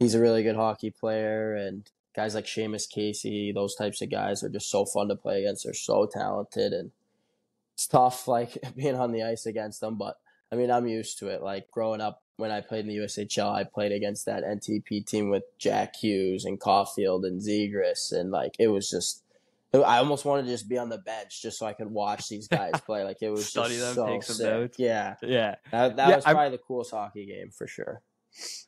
[0.01, 1.55] he's a really good hockey player.
[1.55, 5.41] And guys like Seamus Casey, those types of guys are just so fun to play
[5.45, 5.65] against.
[5.65, 6.91] They're so talented, and
[7.75, 9.97] it's tough like being on the ice against them.
[9.97, 10.19] But
[10.51, 11.41] I mean, I'm used to it.
[11.41, 15.31] Like growing up when I played in the USHL, I played against that NTDP team
[15.31, 19.23] with Jack Hughes and Caufield and Zegras, and like it was just
[19.73, 22.49] I almost wanted to just be on the bench just so I could watch these
[22.49, 23.05] guys play.
[23.05, 24.47] Like it was Study just them, so take some sick.
[24.47, 24.79] notes.
[24.79, 25.57] Yeah, yeah.
[25.71, 28.03] That, that yeah, was probably I, the coolest hockey game for sure.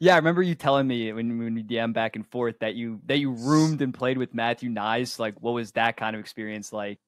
[0.01, 3.01] Yeah, I remember you telling me when when we DM back and forth that you
[3.07, 5.19] that you roomed and played with Matthew Knies.
[5.19, 6.99] Like, what was that kind of experience like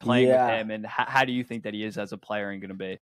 [0.00, 0.46] playing yeah.
[0.46, 2.60] with him, and how, how do you think that he is as a player and
[2.60, 2.98] going to be?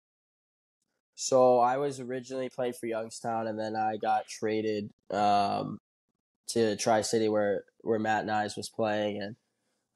[1.14, 5.78] So I was originally playing for Youngstown, and then I got traded um,
[6.48, 9.36] to Tri City where where Matt Knies was playing, and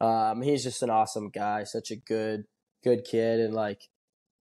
[0.00, 2.44] um, he's just an awesome guy, such a good,
[2.84, 3.82] good kid, and like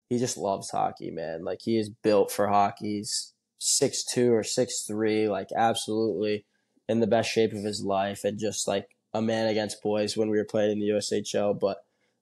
[0.10, 1.44] he just loves hockey, man.
[1.44, 2.98] Like he is built for hockey.
[2.98, 6.46] He's six two or six three, like absolutely
[6.88, 10.30] in the best shape of his life, and just like a man against boys when
[10.30, 11.60] we were playing in the USHL.
[11.60, 11.78] But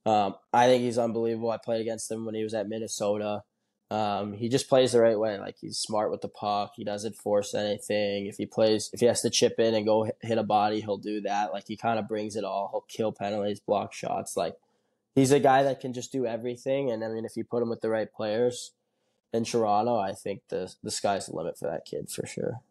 [0.10, 1.52] um, I think he's unbelievable.
[1.52, 3.44] I played against him when he was at Minnesota.
[3.92, 5.38] Um, he just plays the right way.
[5.38, 6.74] Like he's smart with the puck.
[6.76, 8.26] He doesn't force anything.
[8.26, 10.98] If he plays, if he has to chip in and go hit a body, he'll
[10.98, 11.54] do that.
[11.54, 12.70] Like he kind of brings it all.
[12.72, 14.36] He'll kill penalties, block shots.
[14.36, 14.56] Like
[15.14, 16.92] he's a guy that can just do everything.
[16.92, 18.72] And I mean, if you put him with the right players
[19.32, 22.62] in Toronto, I think the the sky's the limit for that kid for sure.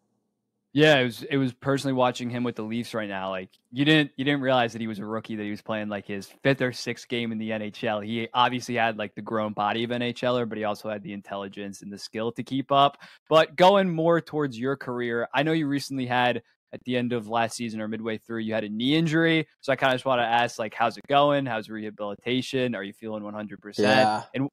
[0.75, 3.29] Yeah, it was it was personally watching him with the Leafs right now.
[3.29, 5.87] Like you didn't you didn't realize that he was a rookie that he was playing
[5.87, 8.05] like his fifth or sixth game in the NHL.
[8.05, 11.81] He obviously had like the grown body of NHLer, but he also had the intelligence
[11.81, 12.97] and the skill to keep up.
[13.29, 17.29] But going more towards your career, I know you recently had at the end of
[17.29, 19.47] last season or midway through, you had a knee injury.
[19.61, 21.45] So I kind of just want to ask, like, how's it going?
[21.45, 22.75] How's rehabilitation?
[22.75, 23.79] Are you feeling 100%?
[23.79, 24.23] Yeah.
[24.33, 24.49] And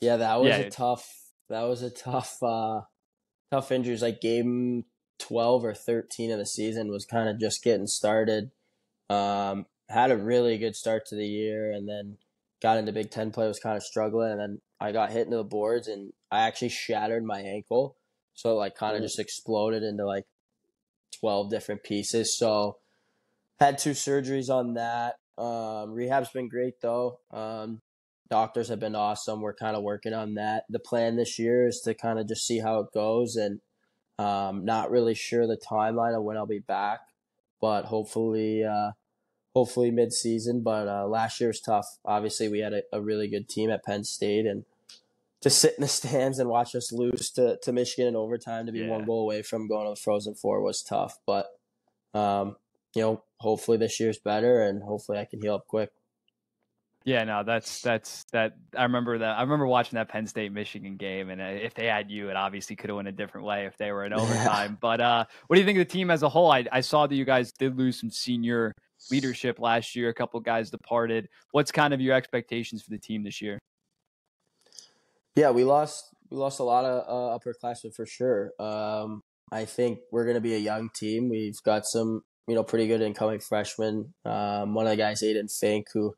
[0.00, 1.06] yeah, that was Yeah, a tough.
[1.50, 2.80] That was a tough, uh
[3.50, 4.02] tough injuries.
[4.02, 4.84] Like game
[5.18, 8.50] twelve or thirteen of the season was kind of just getting started.
[9.10, 12.18] Um, had a really good start to the year, and then
[12.62, 13.46] got into Big Ten play.
[13.46, 16.70] Was kind of struggling, and then I got hit into the boards, and I actually
[16.70, 17.96] shattered my ankle.
[18.34, 20.24] So it, like kind of just exploded into like
[21.18, 22.36] twelve different pieces.
[22.36, 22.78] So
[23.60, 25.16] had two surgeries on that.
[25.36, 27.20] Um, rehab's been great though.
[27.30, 27.80] Um,
[28.30, 29.40] doctors have been awesome.
[29.40, 30.64] We're kind of working on that.
[30.68, 33.60] The plan this year is to kind of just see how it goes and
[34.18, 37.00] um, not really sure the timeline of when I'll be back,
[37.60, 38.92] but hopefully, uh,
[39.54, 40.62] hopefully mid season.
[40.62, 41.86] But uh, last year was tough.
[42.04, 44.64] Obviously, we had a, a really good team at Penn State and
[45.40, 48.72] to sit in the stands and watch us lose to, to Michigan in overtime to
[48.72, 48.88] be Yeah.
[48.88, 51.18] one goal away from going to the Frozen Four was tough.
[51.26, 51.48] But,
[52.14, 52.56] um,
[52.94, 55.90] you know, hopefully this year's better and hopefully I can heal up quick.
[57.04, 58.56] Yeah, no, that's that's that.
[58.76, 59.36] I remember that.
[59.38, 62.36] I remember watching that Penn State Michigan game, and uh, if they had you, it
[62.36, 64.20] obviously could have went a different way if they were in Yeah.
[64.20, 64.78] overtime.
[64.80, 66.50] But uh, what do you think of the team as a whole?
[66.50, 68.72] I, I saw that you guys did lose some senior
[69.10, 70.08] leadership last year.
[70.08, 71.28] A couple guys departed.
[71.50, 73.58] What's kind of your expectations for the team this year?
[75.36, 78.52] Yeah, we lost we lost a lot of uh, upperclassmen for sure.
[78.58, 79.20] Um,
[79.52, 81.28] I think we're going to be a young team.
[81.28, 84.14] We've got some you know pretty good incoming freshmen.
[84.24, 86.14] Um, one of the guys, Aiden Fink, who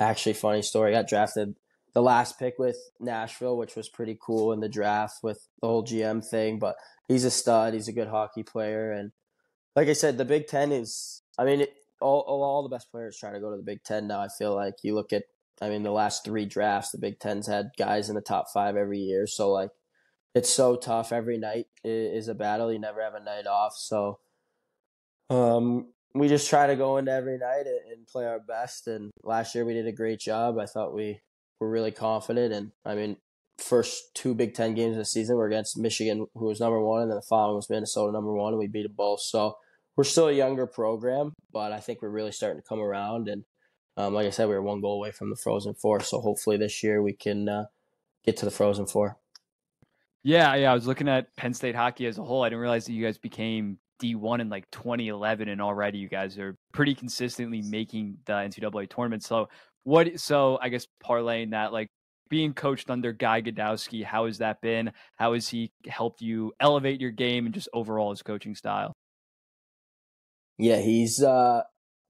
[0.00, 1.56] actually funny story, I got drafted
[1.92, 5.84] the last pick with Nashville, which was pretty cool in the draft with the whole
[5.84, 6.58] GM thing.
[6.58, 6.76] But
[7.08, 7.74] he's a stud.
[7.74, 9.12] He's a good hockey player, and
[9.76, 11.22] like I said, the Big Ten is.
[11.38, 13.82] I mean, it, all all all the best players try to go to the Big
[13.82, 14.20] Ten now.
[14.20, 15.24] I feel like you look at
[15.60, 18.76] I mean, the last three drafts, the Big Ten's had guys in the top five
[18.76, 19.26] every year.
[19.26, 19.70] So, like,
[20.34, 21.12] it's so tough.
[21.12, 22.72] Every night is a battle.
[22.72, 23.76] You never have a night off.
[23.76, 24.20] So,
[25.28, 28.88] um, we just try to go into every night and, play our best.
[28.88, 30.58] And last year we did a great job.
[30.58, 31.20] I thought we
[31.60, 32.52] were really confident.
[32.52, 33.18] And I mean,
[33.58, 37.02] first two Big Ten games of the season were against Michigan, who was number one,
[37.02, 39.20] and then the following was Minnesota, number one, and we beat them both.
[39.20, 39.56] So,
[39.96, 43.28] we're still a younger program, but I think we're really starting to come around.
[43.28, 43.44] And
[43.98, 46.56] um, like I said, we were one goal away from the Frozen Four, so hopefully
[46.56, 47.66] this year we can uh,
[48.24, 49.18] get to the Frozen Four.
[50.22, 50.70] Yeah, yeah.
[50.70, 52.42] I was looking at Penn State hockey as a whole.
[52.42, 56.38] I didn't realize that you guys became D1 in like 2011, and already you guys
[56.38, 59.22] are pretty consistently making the NCAA tournament.
[59.22, 59.48] So,
[59.84, 60.18] what?
[60.20, 61.88] So, I guess parlaying that, like
[62.28, 64.92] being coached under Guy Gadowsky, how has that been?
[65.16, 68.94] How has he helped you elevate your game and just overall his coaching style?
[70.56, 71.62] Yeah, he's uh,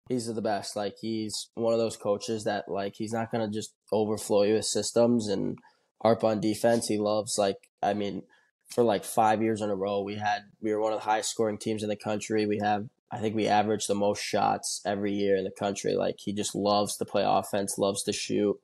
[0.08, 0.76] he's the best.
[0.76, 4.66] Like he's one of those coaches that like he's not gonna just overflow you with
[4.66, 5.58] systems and
[6.02, 6.88] harp on defense.
[6.88, 8.22] He loves like I mean,
[8.70, 11.30] for like five years in a row, we had we were one of the highest
[11.30, 12.46] scoring teams in the country.
[12.46, 15.94] We have I think we average the most shots every year in the country.
[15.94, 18.56] Like he just loves to play offense, loves to shoot,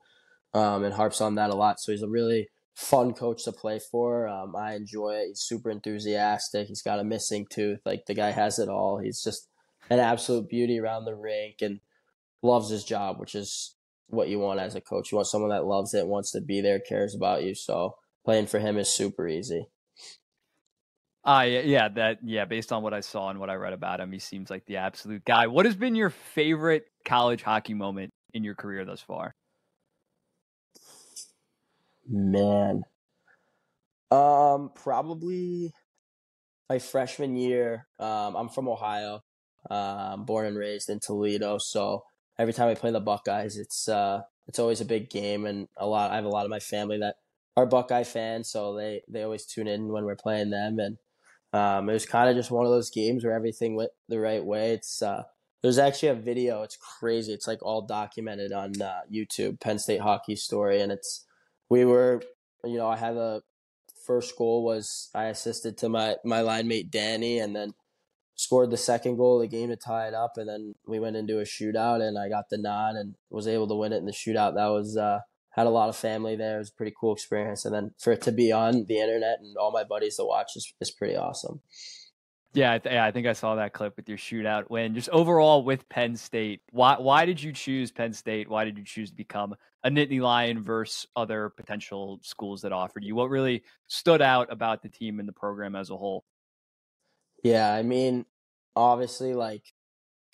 [0.54, 1.80] um, and harps on that a lot.
[1.80, 4.28] So he's a really fun coach to play for.
[4.28, 5.28] Um, I enjoy it.
[5.28, 6.68] He's super enthusiastic.
[6.68, 7.80] He's got a missing tooth.
[7.84, 8.98] Like the guy has it all.
[8.98, 9.48] He's just
[9.90, 11.80] an absolute beauty around the rink and
[12.42, 13.74] loves his job, which is
[14.08, 15.10] what you want as a coach.
[15.10, 17.54] You want someone that loves it, wants to be there, cares about you.
[17.54, 19.68] So playing for him is super easy.
[21.26, 22.44] Yeah, yeah, that yeah.
[22.44, 24.76] Based on what I saw and what I read about him, he seems like the
[24.76, 25.46] absolute guy.
[25.48, 29.34] What has been your favorite college hockey moment in your career thus far?
[32.08, 32.82] Man.
[34.10, 35.72] Um, probably
[36.70, 37.86] my freshman year.
[37.98, 39.20] Um, I'm from Ohio.
[39.68, 41.58] Um, born and raised in Toledo.
[41.58, 42.04] So
[42.38, 45.86] every time we play the Buckeyes, it's uh, it's always a big game, and a
[45.86, 46.12] lot.
[46.12, 47.16] I have a lot of my family that
[47.56, 50.98] are Buckeye fans, so they they always tune in when we're playing them, and
[51.56, 54.44] um, it was kind of just one of those games where everything went the right
[54.44, 54.72] way.
[54.72, 55.24] It's uh,
[55.62, 56.62] there's actually a video.
[56.62, 57.32] It's crazy.
[57.32, 59.60] It's like all documented on uh, YouTube.
[59.60, 61.24] Penn State hockey story, and it's
[61.68, 62.22] we were,
[62.64, 63.42] you know, I had a
[64.06, 67.74] first goal was I assisted to my my line mate Danny, and then
[68.36, 71.16] scored the second goal of the game to tie it up, and then we went
[71.16, 74.06] into a shootout, and I got the nod and was able to win it in
[74.06, 74.54] the shootout.
[74.54, 75.20] That was uh,
[75.56, 76.56] had a lot of family there.
[76.56, 79.40] It was a pretty cool experience, and then for it to be on the internet
[79.40, 81.60] and all my buddies to watch is is pretty awesome.
[82.52, 84.94] Yeah, I th- yeah, I think I saw that clip with your shootout win.
[84.94, 88.48] Just overall with Penn State, why why did you choose Penn State?
[88.48, 93.04] Why did you choose to become a Nittany Lion versus other potential schools that offered
[93.04, 93.14] you?
[93.14, 96.24] What really stood out about the team and the program as a whole?
[97.42, 98.26] Yeah, I mean,
[98.74, 99.64] obviously, like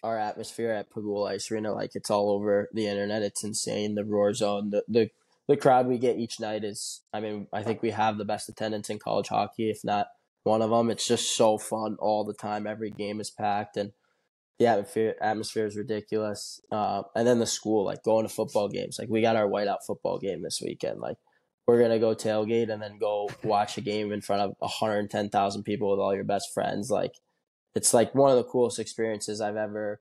[0.03, 3.23] our atmosphere at Pegula Ice Arena, like it's all over the internet.
[3.23, 3.95] It's insane.
[3.95, 5.11] The roar zone, the the
[5.49, 7.03] the crowd we get each night is.
[7.13, 10.09] I mean, I think we have the best attendance in college hockey, if not
[10.45, 10.91] one of them.
[10.91, 12.67] It's just so fun all the time.
[12.67, 13.93] Every game is packed, and
[14.59, 16.61] the atmosphere atmosphere is ridiculous.
[16.71, 18.99] Uh, and then the school, like going to football games.
[18.99, 21.01] Like we got our whiteout football game this weekend.
[21.01, 21.17] Like
[21.67, 25.91] we're gonna go tailgate and then go watch a game in front of 110,000 people
[25.91, 26.91] with all your best friends.
[26.91, 27.15] Like
[27.75, 30.01] it's like one of the coolest experiences I've ever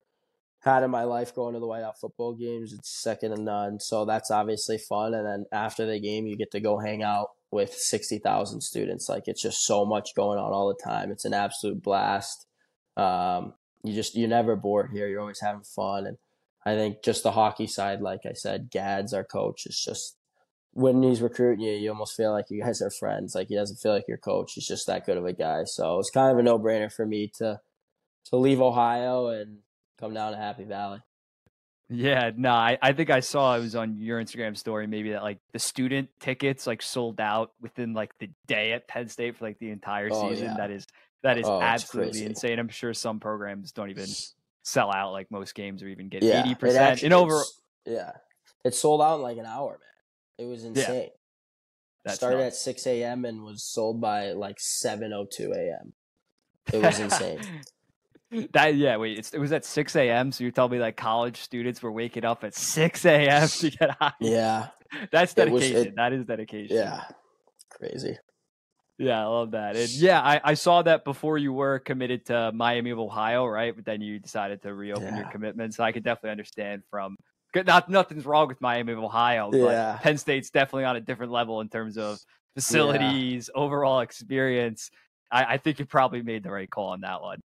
[0.60, 2.72] had in my life going to the whiteout football games.
[2.72, 3.80] It's second to none.
[3.80, 5.14] So that's obviously fun.
[5.14, 9.08] And then after the game, you get to go hang out with 60,000 students.
[9.08, 11.10] Like it's just so much going on all the time.
[11.10, 12.46] It's an absolute blast.
[12.96, 15.08] Um, you just, you're never bored here.
[15.08, 16.06] You're always having fun.
[16.06, 16.16] And
[16.64, 20.16] I think just the hockey side, like I said, Gads, our coach, is just
[20.72, 23.34] when he's recruiting you, you almost feel like you guys are friends.
[23.34, 24.52] Like he doesn't feel like your coach.
[24.54, 25.64] He's just that good of a guy.
[25.64, 27.60] So it's kind of a no brainer for me to
[28.26, 29.58] to leave Ohio and
[29.98, 31.00] come down to Happy Valley.
[31.90, 35.22] Yeah, no, I, I think I saw it was on your Instagram story, maybe that
[35.22, 39.44] like the student tickets like sold out within like the day at Penn State for
[39.44, 40.46] like the entire Oh, season.
[40.46, 40.56] yeah.
[40.56, 40.86] That is
[41.22, 42.58] that is Oh, absolutely insane.
[42.58, 44.08] I'm sure some programs don't even
[44.62, 47.02] sell out like most games or even get eighty it percent.
[47.02, 47.42] And over
[47.84, 48.12] Yeah,
[48.64, 49.91] it sold out in like an hour, man.
[50.38, 51.10] It was insane.
[52.04, 52.56] That's Started nuts.
[52.56, 53.24] at six a.m.
[53.24, 55.92] and was sold by like seven o two a.m.
[56.72, 57.40] It was insane.
[58.52, 60.32] that yeah, wait, it's, it was at six a.m.
[60.32, 63.46] So you're telling me like college students were waking up at six a.m.
[63.46, 64.12] to get high?
[64.20, 64.68] yeah,
[65.12, 65.88] That's It was- dedication.
[65.92, 66.76] it- that is dedication.
[66.76, 67.04] yeah,
[67.70, 68.16] crazy.
[68.98, 69.74] Yeah, I love that.
[69.74, 73.74] And yeah, I, I saw that before you were committed to Miami of Ohio, right?
[73.74, 75.74] But then you decided to reopen your commitment.
[75.74, 77.16] So I could definitely understand from
[77.54, 79.98] not nothing's wrong with Miami of Ohio, Yeah.
[80.00, 82.18] Penn State's definitely on a different level in terms of
[82.54, 84.90] facilities, overall experience.
[85.30, 87.40] I, I think you probably made the right call on that one.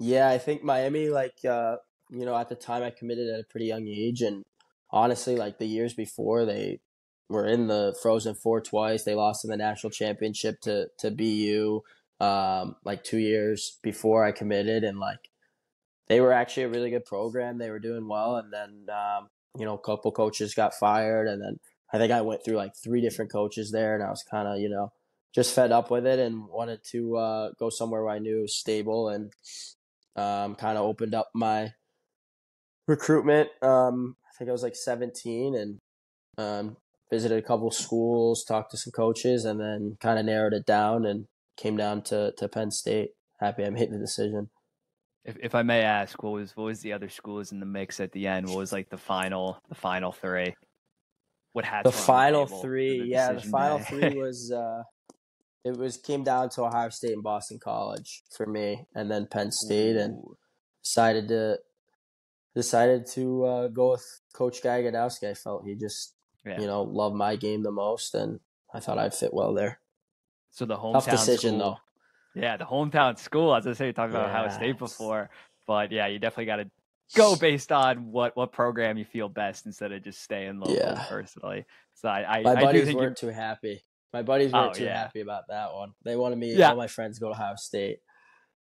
[0.00, 1.76] Yeah, I think Miami, like, uh,
[2.10, 4.22] you know, at the time I committed at a pretty young age.
[4.22, 4.42] And
[4.90, 6.80] honestly, like the years before, they
[7.28, 9.04] were in the Frozen Four twice.
[9.04, 11.82] They lost in the national championship to, to BU,
[12.20, 14.84] um, like two years before I committed.
[14.84, 15.30] And like,
[16.08, 17.58] they were actually a really good program.
[17.58, 18.36] They were doing well.
[18.36, 21.28] And then, um, you know, a couple coaches got fired.
[21.28, 21.58] And then
[21.92, 23.94] I think I went through like three different coaches there.
[23.94, 24.92] And I was kind of, you know,
[25.34, 28.42] just fed up with it and wanted to uh, go somewhere where I knew it
[28.42, 29.32] was stable and
[30.16, 31.72] um, kind of opened up my
[32.86, 33.48] recruitment.
[33.62, 35.78] Um, I think I was like 17 and
[36.38, 36.76] um,
[37.10, 41.04] visited a couple schools, talked to some coaches, and then kind of narrowed it down
[41.04, 43.10] and came down to, to Penn State.
[43.40, 44.50] Happy I made the decision.
[45.24, 47.98] If, if I may ask, what was what was the other schools in the mix
[48.00, 48.46] at the end?
[48.48, 50.54] What was like the final the final three?
[51.52, 53.84] What hats The final for three, the yeah, the final day?
[53.84, 54.82] three was uh,
[55.64, 59.50] it was came down to Ohio State and Boston College for me, and then Penn
[59.50, 60.22] State, and
[60.82, 61.58] decided to
[62.54, 65.30] decided to uh, go with Coach Guy Gadowsky.
[65.30, 66.60] I felt he just Yeah.
[66.60, 68.40] you know loved my game the most, and
[68.74, 69.80] I thought I'd fit well there.
[70.50, 71.76] So the hometown Tough decision school, though.
[72.34, 73.54] Yeah, the hometown school.
[73.54, 75.30] As I say, you talked about Ohio Yeah, State before,
[75.66, 76.70] but yeah, you definitely got to
[77.14, 80.74] go based on what what program you feel best instead of just staying local.
[80.74, 81.04] Yeah.
[81.08, 83.82] Personally, so I I, My I do buddies think weren't too happy.
[84.12, 84.98] My buddies weren't Oh, too yeah.
[84.98, 85.92] happy about that one.
[86.04, 86.70] They wanted me, Yeah.
[86.70, 87.98] all my friends, go to Ohio State.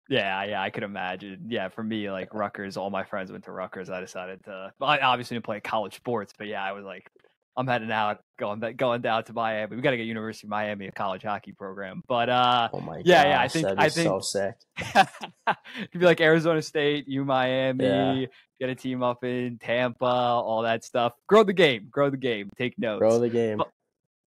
[0.09, 1.47] Yeah, yeah, I could imagine.
[1.49, 3.90] Yeah, for me, like Rutgers, all my friends went to Rutgers.
[3.90, 4.73] I decided to.
[4.79, 7.11] well, I obviously didn't play college sports, but yeah, I was like,
[7.59, 9.77] I'm heading out, going going down to Miami.
[9.77, 12.03] We got to get University of Miami a college hockey program.
[12.07, 14.55] But uh, Oh my Yeah, gosh, yeah, I think- I think- so sick.
[15.47, 18.27] could be like Arizona State, U Miami, Yeah.
[18.61, 21.12] get a team up in Tampa, all that stuff.
[21.29, 22.51] Grow the game, grow the game.
[22.59, 23.01] Take notes.
[23.01, 23.59] Grow the game.
[23.59, 23.71] But-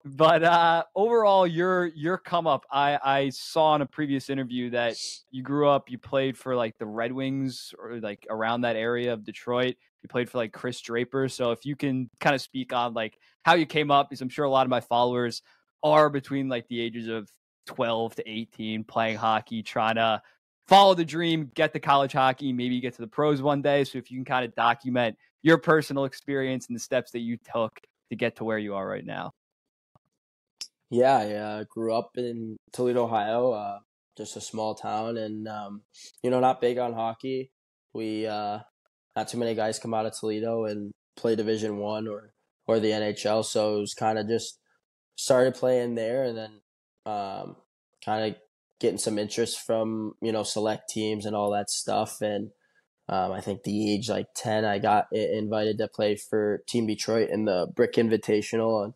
[0.08, 2.64] But uh, overall, your your come up.
[2.72, 4.98] I I saw in a previous interview that
[5.32, 5.90] you grew up.
[5.90, 9.76] You played for like the Red Wings or like around that area of Detroit.
[10.04, 11.28] You played for like Chris Draper.
[11.28, 14.30] So if you can kind of speak on like how you came up, because I'm
[14.30, 15.42] sure a lot of my followers
[15.82, 17.28] are between like the ages of
[17.66, 20.22] 12 to 18, playing hockey, trying to
[20.68, 23.84] follow the dream, get to college hockey, maybe get to the pros one day.
[23.84, 27.38] So if you can kind of document your personal experience and the steps that you
[27.38, 27.80] took
[28.12, 29.34] to get to where you are right now.
[30.96, 33.80] Yeah, I uh, grew up in Toledo, Ohio, uh,
[34.18, 35.82] just a small town, and um,
[36.24, 37.52] you know, not big on hockey.
[37.94, 38.60] We uh,
[39.14, 42.32] not too many guys come out of Toledo and play Division One or
[42.66, 44.58] or the NHL, so it was kind of just
[45.18, 46.62] started playing there, and then
[47.06, 47.58] um,
[48.04, 48.40] kind of
[48.80, 52.22] getting some interest from you know select teams and all that stuff.
[52.22, 52.52] And
[53.10, 57.32] um, I think the age like ten, I got invited to play for Team Detroit
[57.32, 58.94] in the Brick Invitational, and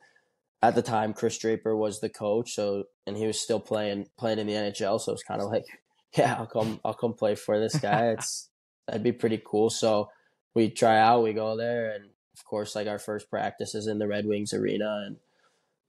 [0.62, 4.39] at the time Chris Draper was the coach, so and he was still playing playing
[4.39, 5.66] in the NHL, so it's kind of like,
[6.18, 8.10] yeah, I'll come I'll come play for this guy.
[8.18, 8.49] It's
[8.88, 9.70] that'd be pretty cool.
[9.70, 10.10] So
[10.55, 13.99] we try out, we go there, and of course, like our first practice is in
[13.99, 15.18] the Red Wings arena, and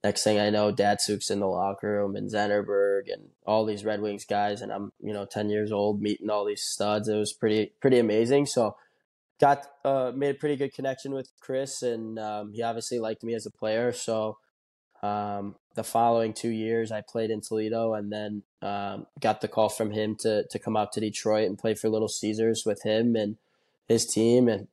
[0.03, 4.01] next thing I know, Datsyuk's in the locker room and Zetterberg and all these Red
[4.01, 7.09] Wings guys, and I'm you know ten years old meeting all these studs.
[7.09, 8.45] It was pretty pretty amazing.
[8.45, 8.77] So
[9.41, 13.33] got uh, made a pretty good connection with Chris, and um, he obviously liked me
[13.33, 13.91] as a player.
[13.91, 14.37] So
[15.01, 19.69] um, the following two years, I played in Toledo, and then um, got the call
[19.69, 23.15] from him to to come out to Detroit and play for Little Caesars with him
[23.15, 23.37] and
[23.87, 24.67] his team, and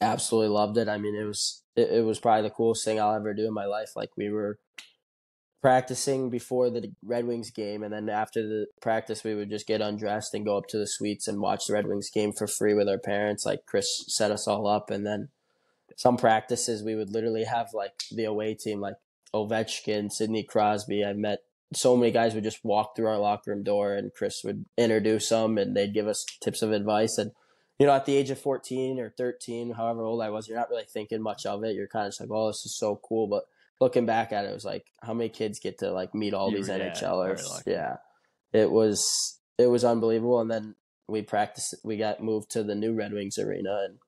[0.00, 0.88] absolutely loved it.
[0.88, 3.54] I mean, it was it, it was probably the coolest thing I'll ever do in
[3.54, 3.90] my life.
[3.96, 4.58] Like we were
[5.60, 9.80] practicing before the Red Wings game, and then after the practice, we would just get
[9.80, 12.74] undressed and go up to the suites and watch the Red Wings game for free
[12.74, 13.46] with our parents.
[13.46, 15.28] Like Chris set us all up, and then
[15.96, 18.96] some practices we would literally have like the away team, like
[19.34, 21.04] Ovechkin, Sidney Crosby.
[21.04, 21.40] I met
[21.74, 25.28] so many guys would just walk through our locker room door, and Chris would introduce
[25.28, 27.18] them, and they'd give us tips of advice.
[27.18, 27.32] And
[27.78, 30.70] you know, at the age of fourteen or thirteen, however old I was, you're not
[30.70, 31.74] really thinking much of it.
[31.74, 33.44] You're kind of just like, "Oh, this is so cool." But
[33.80, 36.50] looking back at it, it was like, how many kids get to like meet all
[36.50, 37.62] you these yeah, NHLers?
[37.66, 37.96] Yeah,
[38.52, 40.40] it was it was unbelievable.
[40.40, 40.74] And then
[41.06, 41.74] we practiced.
[41.84, 43.98] We got moved to the new Red Wings arena, and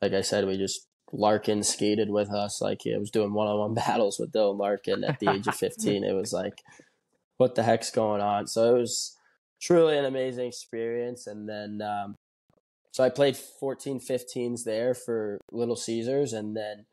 [0.00, 2.60] like I said, we just Larkin skated with us.
[2.60, 5.54] Like he was doing one on one battles with Dylan Larkin at the age of
[5.56, 6.04] 15.
[6.04, 6.62] It was like,
[7.36, 8.46] what the heck's going on?
[8.46, 9.16] So it was
[9.60, 11.26] truly an amazing experience.
[11.26, 12.16] And then, um,
[12.90, 16.86] so I played 14 15s there for Little Caesars and then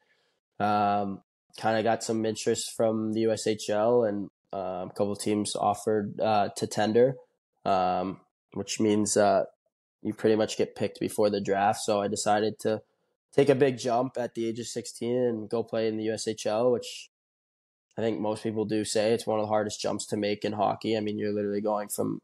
[0.59, 1.21] um,
[1.57, 6.49] kind of got some interest from the USHL and um, a couple teams offered uh,
[6.57, 7.15] to tender,
[7.65, 8.19] um,
[8.53, 9.43] which means uh,
[10.01, 11.81] you pretty much get picked before the draft.
[11.81, 12.81] So I decided to
[13.35, 16.71] take a big jump at the age of 16 and go play in the USHL,
[16.71, 17.09] which
[17.97, 20.53] I think most people do say it's one of the hardest jumps to make in
[20.53, 20.97] hockey.
[20.97, 22.21] I mean, you're literally going from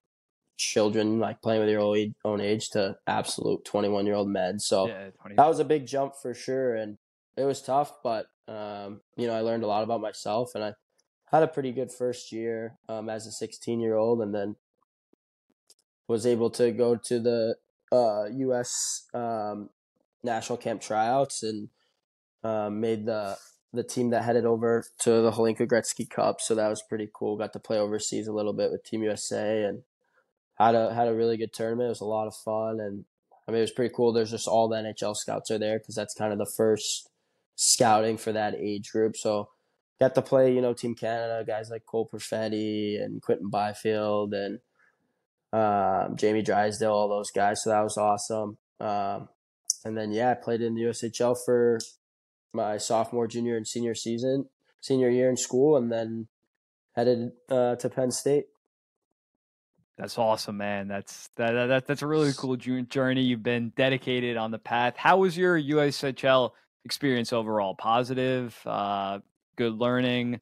[0.57, 1.81] children like playing with your
[2.23, 4.59] own age to absolute 21 year old men.
[4.59, 6.75] So yeah, that was a big jump for sure.
[6.75, 6.97] And
[7.35, 10.73] it was tough, but, um, you know, I learned a lot about myself and I
[11.31, 14.55] had a pretty good first year um, as a 16 year old and then
[16.07, 17.55] was able to go to the
[17.91, 19.07] uh, U.S.
[19.13, 19.69] Um,
[20.25, 21.69] national camp tryouts and
[22.43, 23.37] um, made the
[23.73, 26.39] the team that headed over to the Hlinka Gretzky Cup.
[26.39, 27.37] So that was pretty cool.
[27.37, 29.83] Got to play overseas a little bit with Team USA and
[30.55, 31.87] had a had a really good tournament.
[31.87, 33.05] It was a lot of fun and
[33.47, 34.13] I mean it was pretty cool.
[34.13, 37.09] There's just all the NHL scouts are there because that's kind of the first
[37.55, 39.17] scouting for that age group.
[39.17, 39.49] So
[39.99, 44.59] got to play, you know, Team Canada guys like Cole Perfetti and Quinton Byfield and
[45.53, 47.63] um, Jamie Drysdale, all those guys.
[47.63, 48.57] So that was awesome.
[48.79, 49.29] Um,
[49.85, 51.79] and then yeah, I played in the USHL for
[52.53, 54.45] my sophomore, junior, and senior season,
[54.81, 56.27] senior year in school, and then
[56.95, 58.45] headed uh, to Penn State.
[59.97, 60.87] That's awesome, man.
[60.87, 63.21] That's that, that that's a really cool journey.
[63.21, 64.95] You've been dedicated on the path.
[64.97, 66.51] How was your USHL
[66.83, 67.75] experience overall?
[67.75, 69.19] Positive, uh,
[69.55, 70.41] good learning.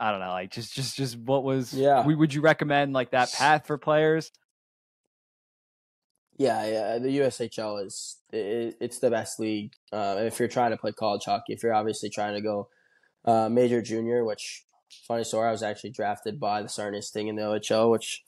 [0.00, 1.74] I don't know, like just just just what was?
[1.74, 2.06] Yeah.
[2.06, 4.30] Would you recommend like that path for players?
[6.42, 6.98] Yeah, yeah.
[6.98, 9.74] The USHL is it, it's the best league.
[9.92, 12.68] Uh, if you're trying to play college hockey, if you're obviously trying to go
[13.24, 14.64] uh, major junior, which
[15.06, 18.24] funny story, I was actually drafted by the Sarnia Sting in the OHL, which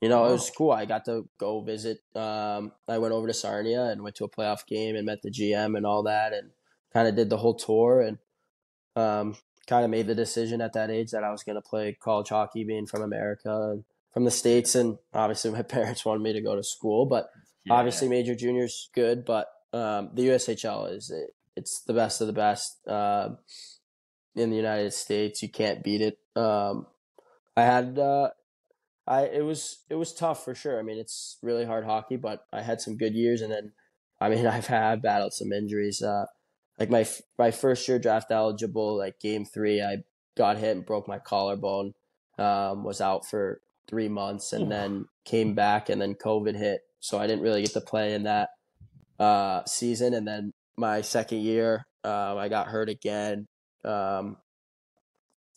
[0.00, 0.72] you know, it was cool.
[0.72, 1.98] I got to go visit.
[2.16, 5.30] Um, I went over to Sarnia and went to a playoff game and met the
[5.30, 6.50] GM and all that, and
[6.92, 8.18] kind of did the whole tour and
[8.96, 9.36] um,
[9.68, 12.30] kind of made the decision at that age that I was going to play college
[12.30, 16.40] hockey, being from America and from the states, and obviously my parents wanted me to
[16.40, 17.30] go to school, but
[17.64, 17.74] yeah.
[17.74, 22.32] obviously major juniors good, but um, the USHL is it, it's the best of the
[22.32, 23.30] best uh,
[24.34, 25.42] in the United States.
[25.42, 26.18] You can't beat it.
[26.36, 26.86] Um,
[27.56, 28.30] I had uh,
[29.06, 30.78] I it was it was tough for sure.
[30.78, 33.72] I mean, it's really hard hockey, but I had some good years, and then
[34.20, 36.02] I mean, I've had battled some injuries.
[36.02, 36.26] Uh,
[36.78, 37.06] like my
[37.38, 39.98] my first year draft eligible, like game three, I
[40.36, 41.94] got hit and broke my collarbone.
[42.36, 46.80] Um, was out for three months and then came back and then COVID hit.
[47.04, 48.48] So I didn't really get to play in that
[49.18, 50.14] uh, season.
[50.14, 53.46] And then my second year, uh, I got hurt again.
[53.84, 54.38] Um,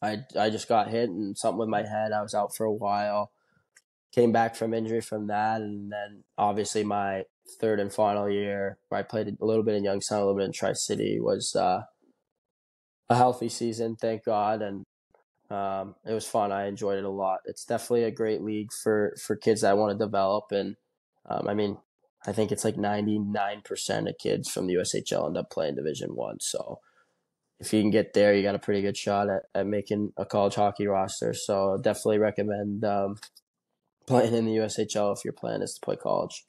[0.01, 2.11] I, I just got hit and something with my head.
[2.11, 3.31] I was out for a while.
[4.11, 5.61] Came back from injury from that.
[5.61, 7.23] And then obviously my
[7.61, 10.47] third and final year where I played a little bit in Youngstown, a little bit
[10.47, 11.83] in Tri City was uh,
[13.09, 14.61] a healthy season, thank God.
[14.61, 14.85] And
[15.49, 16.51] Um, it was fun.
[16.51, 17.39] I enjoyed it a lot.
[17.45, 20.51] It's definitely a great league for for kids that want to develop.
[20.51, 20.75] And
[21.27, 21.77] um, I mean,
[22.25, 25.75] I think it's like ninety nine percent of kids from the USHL end up playing
[25.75, 26.39] Division One.
[26.39, 26.79] So
[27.59, 30.25] if you can get there, you got a pretty good shot at, at making a
[30.25, 31.33] college hockey roster.
[31.33, 33.15] So definitely recommend um,
[34.07, 36.45] playing in the USHL if your plan is to play college.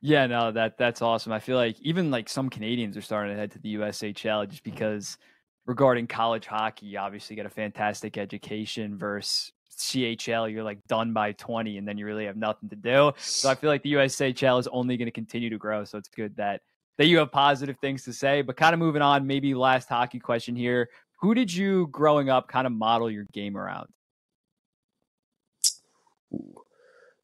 [0.00, 1.32] Yeah, no, that that's awesome.
[1.32, 4.62] I feel like even like some Canadians are starting to head to the USHL just
[4.62, 5.16] because
[5.64, 11.32] regarding college hockey, you obviously get a fantastic education versus CHL, you're like done by
[11.32, 13.12] 20 and then you really have nothing to do.
[13.18, 15.84] So I feel like the USHL is only going to continue to grow.
[15.84, 16.60] So it's good that
[16.98, 18.42] that you have positive things to say.
[18.42, 20.88] But kind of moving on, maybe last hockey question here.
[21.20, 23.88] Who did you growing up kind of model your game around?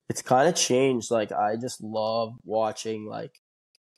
[0.09, 1.11] It's kind of changed.
[1.11, 3.41] Like I just love watching like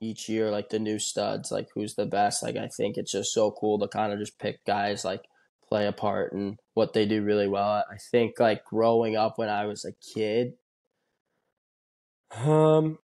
[0.00, 2.42] each year like the new studs, like who's the best.
[2.42, 5.24] Like I think it's just so cool to kind of just pick guys like
[5.72, 7.82] play a part and what they do really well.
[7.90, 10.52] I think like growing up when I was a kid,
[12.44, 12.98] um,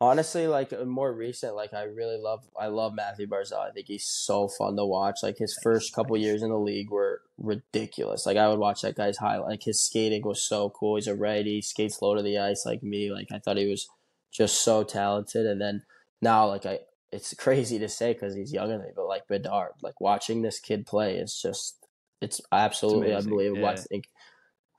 [0.00, 3.60] honestly, like uh, more recent, like I really love, I love Matthew Barzal.
[3.60, 5.18] I think he's so fun to watch.
[5.22, 8.26] Like his first couple years in the league were ridiculous.
[8.26, 9.50] Like I would watch that guy's highlight.
[9.50, 10.96] Like his skating was so cool.
[10.96, 13.12] He's a righty, skates low to the ice like me.
[13.12, 13.88] Like I thought he was
[14.32, 15.46] just so talented.
[15.46, 15.84] And then
[16.20, 16.80] now, like I,
[17.12, 20.58] it's crazy to say because he's younger than me, but like Bedard, like watching this
[20.58, 21.83] kid play is just,
[22.24, 23.62] it's absolutely it's unbelievable.
[23.62, 23.70] Yeah.
[23.70, 24.08] I think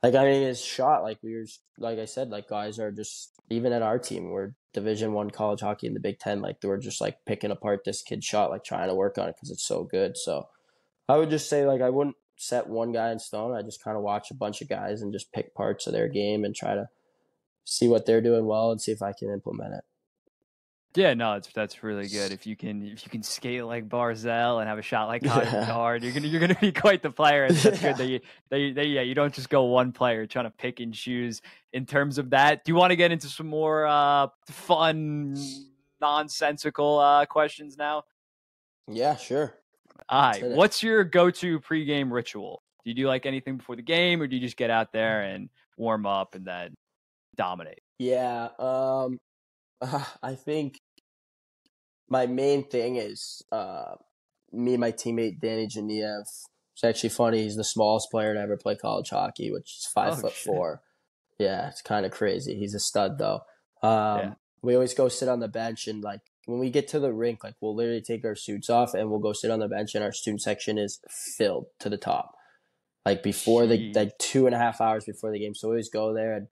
[0.04, 1.46] like I mean, his shot, like we were,
[1.80, 5.62] like I said, like guys are just even at our team, we're Division One college
[5.62, 6.42] hockey in the Big Ten.
[6.42, 9.36] Like we're just like picking apart this kid's shot, like trying to work on it
[9.36, 10.18] because it's so good.
[10.18, 10.48] So
[11.10, 13.56] I would just say like I wouldn't set one guy in stone.
[13.56, 16.08] I just kind of watch a bunch of guys and just pick parts of their
[16.08, 16.90] game and try to
[17.64, 19.84] see what they're doing well and see if I can implement it.
[20.96, 22.32] Yeah, no, it's that's really good.
[22.32, 25.44] If you can if you can skate like Barzal and have a shot like Connor
[25.44, 25.94] yeah.
[26.02, 27.50] you're gonna you're gonna be quite the player.
[27.50, 27.90] That's yeah.
[27.90, 28.20] good that you,
[28.50, 31.42] that you that, yeah you don't just go one player trying to pick and choose
[31.74, 32.64] in terms of that.
[32.64, 35.36] Do you want to get into some more uh, fun,
[36.00, 38.04] nonsensical uh, questions now?
[38.88, 39.56] Yeah, sure.
[40.08, 40.44] All right.
[40.44, 42.62] What's your go-to pregame ritual?
[42.84, 45.24] Do you do like anything before the game, or do you just get out there
[45.24, 46.76] and warm up and then
[47.36, 47.82] dominate?
[47.98, 49.18] Yeah, um,
[49.82, 50.80] uh, I think
[52.10, 53.96] my main thing is uh,
[54.52, 56.22] me and my teammate Danny Dzhaniyev.
[56.74, 57.44] It's actually funny.
[57.44, 60.46] He's the smallest player to ever play college hockey, which is five oh, foot shit.
[60.46, 60.82] four.
[61.40, 62.56] Yeah, it's kind of crazy.
[62.56, 63.42] He's a stud though.
[63.82, 64.34] Um, yeah.
[64.62, 67.44] We always go sit on the bench and like when we get to the rink,
[67.44, 70.04] like we'll literally take our suits off and we'll go sit on the bench and
[70.04, 72.36] our student section is filled to the top.
[73.06, 73.94] Like before Jeez.
[73.94, 75.56] the like two and a half hours before the game.
[75.56, 76.48] So we always go there and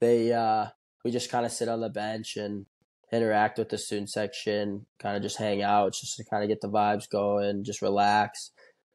[0.00, 0.66] they uh
[1.04, 2.66] we just kind of sit on the bench and
[3.14, 6.60] interact with the student section, kind of just hang out, just to kind of get
[6.60, 8.50] the vibes going, just relax.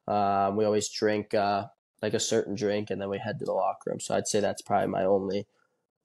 [0.08, 1.66] Um, we always drink uh,
[2.02, 4.00] like a certain drink, and then we head to the locker room.
[4.00, 5.48] So I'd say that's probably my only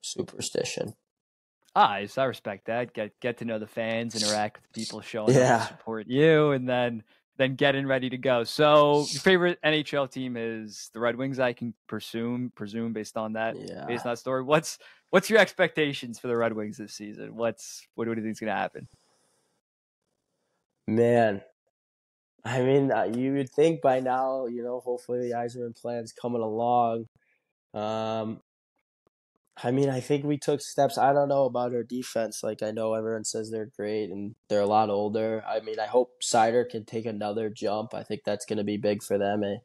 [0.01, 0.93] superstition.
[1.75, 2.93] Ah, I respect that.
[2.93, 5.57] Get get to know the fans, interact with people, showing yeah.
[5.57, 7.03] up support you, and then
[7.37, 8.43] then getting ready to go.
[8.43, 11.39] So your favorite NHL team is the Red Wings.
[11.39, 13.85] I can presume presume based on that yeah.
[13.85, 14.43] based on that story.
[14.43, 14.79] What's
[15.09, 17.35] what's your expectations for the Red Wings this season?
[17.35, 18.87] What's what do you think's going to happen?
[20.87, 21.41] Man,
[22.45, 26.41] I mean, uh, you would think by now, you know, hopefully the Yzerman plan's coming
[26.41, 27.07] along.
[27.73, 28.39] Um,
[29.63, 30.97] I mean, I think we took steps.
[30.97, 32.43] I don't know about our defense.
[32.43, 35.43] Like, I know everyone says they're great and they're a lot older.
[35.47, 37.93] I mean, I hope Seider can take another jump.
[37.93, 39.43] I think that's going to be big for them.
[39.45, 39.57] I,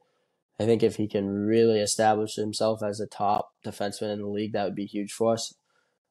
[0.63, 4.53] I think if he can really establish himself as a top defenseman in the league,
[4.53, 5.55] that would be huge for us.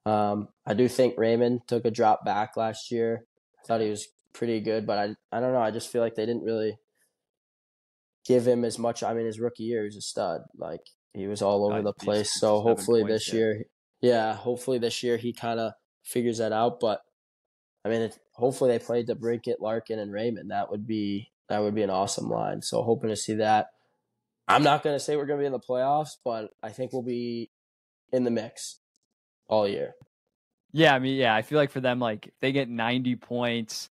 [0.06, 3.26] Um, I do think Raymond took a drop back last year.
[3.64, 5.62] I thought he was pretty good, but I, I don't know.
[5.62, 6.78] I just feel like they didn't really
[8.26, 9.04] give him as much.
[9.04, 10.42] I mean, his rookie year, he was a stud.
[10.58, 10.82] Like,
[11.14, 12.32] he was all over the place.
[12.40, 13.66] So hopefully this year,
[14.02, 16.80] yeah, hopefully this year he kind of figures that out.
[16.80, 17.02] But
[17.84, 20.52] I mean, hopefully they play DeBrincat, Larkin, and Raymond.
[20.52, 22.62] That would be that would be an awesome line.
[22.62, 23.68] So hoping to see that.
[24.48, 26.92] I'm not going to say we're going to be in the playoffs, but I think
[26.92, 27.52] we'll be
[28.12, 28.80] in the mix
[29.48, 29.94] all year.
[30.72, 33.90] Yeah, I mean, yeah, I feel like for them, like they get 90 points,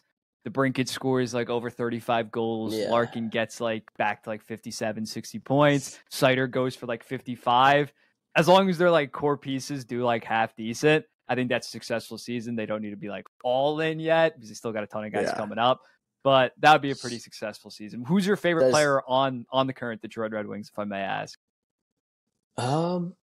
[0.45, 2.75] DeBrincat scores like over 35 goals.
[2.75, 2.89] Yeah.
[2.89, 5.99] Larkin gets like back to like 57, 60 points.
[6.11, 7.91] Seider goes for like 55.
[8.35, 11.71] As long as their like core pieces do like half decent, I think that's a
[11.71, 12.55] successful season.
[12.55, 15.03] They don't need to be like all in yet because they still got a ton
[15.03, 15.35] of guys yeah.
[15.35, 15.81] coming up.
[16.23, 18.03] But that would be a pretty successful season.
[18.03, 21.37] Who's your favorite player on on the current Detroit Red Wings, if I may ask?
[22.57, 23.15] Um,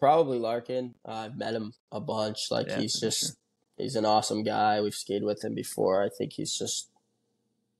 [0.00, 0.94] probably Larkin.
[1.06, 2.50] Uh, I've met him a bunch.
[2.50, 3.34] Like yeah, he's just sure
[3.76, 4.80] he's an awesome guy.
[4.80, 6.02] We've skated with him before.
[6.02, 6.90] I think he's just,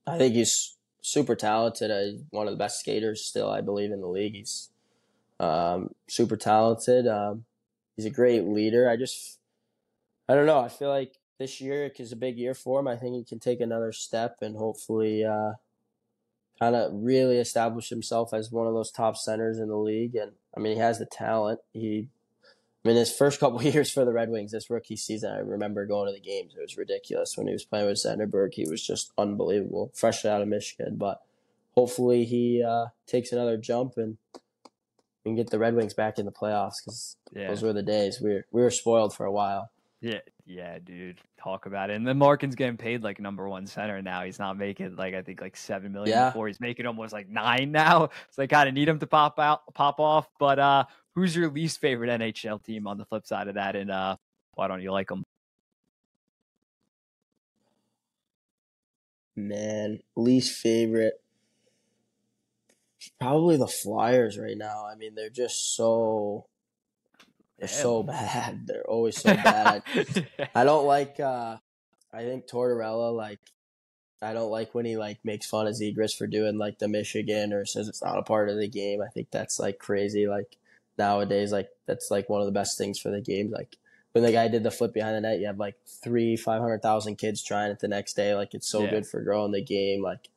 [0.07, 1.91] I think he's super talented.
[1.91, 4.35] Uh, one of the best skaters still, I believe, in the league.
[4.35, 4.71] He's
[5.41, 7.07] um, super talented.
[7.07, 7.45] Um,
[7.97, 8.89] he's a great leader.
[8.89, 9.39] I just,
[10.29, 10.61] I don't know.
[10.61, 12.89] I feel like this year is a big year for him.
[12.89, 15.53] I think he can take another step and hopefully uh,
[16.59, 20.15] kind of really establish himself as one of those top centers in the league.
[20.15, 21.61] And I mean, he has the talent.
[21.73, 22.09] He,
[22.85, 25.87] I mean, his first couple years for the Red Wings, this rookie season, I remember
[25.87, 26.55] going to the games.
[26.55, 28.55] It was ridiculous when he was playing with Zetterberg.
[28.55, 30.97] He was just unbelievable, fresh out of Michigan.
[30.97, 31.23] But
[31.75, 34.19] hopefully, he uh, takes another jump and
[35.25, 37.49] we can get the Red Wings back in the playoffs because yeah.
[37.49, 39.71] those were the days we were, we were spoiled for a while.
[40.03, 41.19] Yeah, yeah, dude.
[41.43, 41.97] Talk about it.
[41.97, 44.23] And then Larkin's getting paid like number one center now.
[44.23, 46.29] He's not making like I think like seven million yeah.
[46.29, 46.47] before.
[46.47, 48.11] He's making almost like nine now.
[48.31, 50.29] So they kind of need him to pop out, pop off.
[50.39, 50.85] But uh,
[51.15, 53.77] who's your least favorite NHL team on the flip side of that?
[53.77, 54.17] And uh,
[54.55, 55.25] why don't you like them?
[59.37, 61.21] Man, least favorite.
[63.21, 64.87] Probably the Flyers right now.
[64.87, 66.47] I mean, they're just so
[67.59, 67.77] they're Damn.
[67.83, 68.61] so bad.
[68.67, 69.83] They're always so bad.
[70.55, 71.21] I don't like.
[71.21, 71.57] uh
[72.13, 73.41] I think Tortorella like.
[74.23, 77.53] I don't like when he like makes fun of Zegras for doing like the Michigan
[77.53, 79.03] or says it's not a part of the game.
[79.03, 80.27] I think that's like crazy.
[80.27, 80.57] Like
[80.99, 83.51] nowadays, like that's like one of the best things for the game.
[83.51, 83.77] Like
[84.13, 86.83] when the guy did the flip behind the net, you have like three, five hundred
[86.83, 88.35] thousand kids trying it the next day.
[88.35, 88.91] Like it's so yeah.
[88.91, 90.03] good for growing the game.
[90.03, 90.29] Like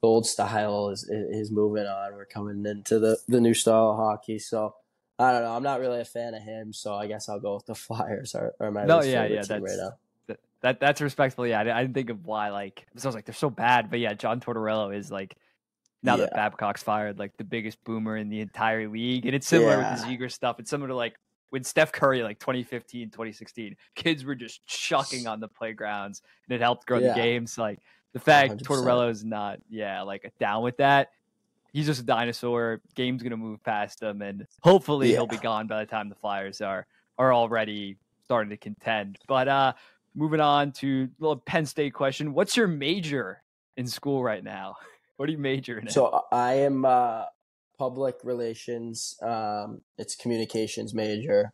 [0.00, 2.14] the old style is is moving on.
[2.14, 4.38] We're coming into the the new style of hockey.
[4.38, 4.74] So
[5.18, 5.52] I don't know.
[5.54, 8.34] I'm not really a fan of him, so I guess I'll go with the Flyers
[8.34, 9.92] or, or my no, yeah, yeah, that's, right now.
[10.28, 11.46] That, that that's respectful.
[11.46, 12.48] Yeah, I, I, didn't think of why.
[12.48, 15.36] Like, so I was like, they're so bad, but yeah, John Tortorella is like
[16.02, 16.24] now yeah.
[16.24, 19.92] that Babcock's fired, like the biggest boomer in the entire league, and it's similar yeah.
[19.92, 20.58] with the Zegras stuff.
[20.58, 21.14] It's similar to like
[21.50, 26.60] when Steph Curry, like 2015, 2016, kids were just chucking on the playgrounds, and it
[26.60, 27.08] helped grow yeah.
[27.08, 27.58] the games.
[27.58, 27.78] Like
[28.12, 28.62] the fact 100%.
[28.62, 31.10] Tortorella is not, yeah, like down with that
[31.72, 32.80] he's just a dinosaur.
[32.94, 36.60] Game's gonna move past him, and hopefully he'll be gone by the time the Flyers
[36.60, 36.86] are
[37.18, 39.18] are already starting to contend.
[39.26, 39.72] But uh,
[40.14, 43.42] moving on to a little Penn State question: What's your major
[43.76, 44.76] in school right now?
[45.20, 45.92] What are you majoring in?
[45.92, 47.24] So I am uh,
[47.76, 49.18] public relations.
[49.20, 51.52] Um, it's communications major.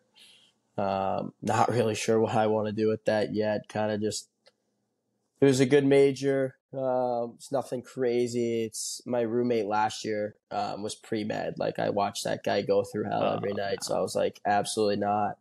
[0.78, 3.68] Um, not really sure what I want to do with that yet.
[3.68, 4.28] Kind of just
[5.40, 6.54] it was a good major.
[6.72, 8.62] Um, it's nothing crazy.
[8.62, 11.54] It's my roommate last year um, was pre med.
[11.58, 13.82] Like I watched that guy go through hell oh, every night.
[13.82, 15.38] So I was like, absolutely not,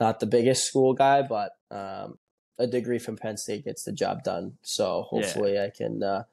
[0.00, 2.18] not the biggest school guy, but um,
[2.58, 4.58] a degree from Penn State gets the job done.
[4.62, 5.66] So hopefully yeah.
[5.66, 6.24] I can uh,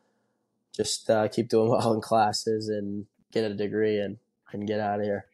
[0.78, 4.17] just uh, keep doing well in classes and get a degree and
[4.53, 5.25] and get out of here.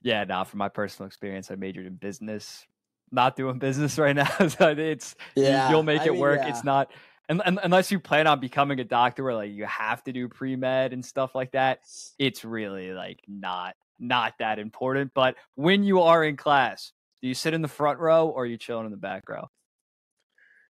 [0.00, 2.64] Yeah, now from my personal experience, I majored in business.
[3.10, 6.40] Not doing business right now, so it's yeah, you'll make it I mean, work.
[6.40, 6.48] Yeah.
[6.48, 6.90] It's not
[7.28, 10.28] and, and, unless you plan on becoming a doctor where like you have to do
[10.28, 11.80] pre-med and stuff like that
[12.18, 17.34] it's really like not not that important but when you are in class do you
[17.34, 19.48] sit in the front row or are you chilling in the back row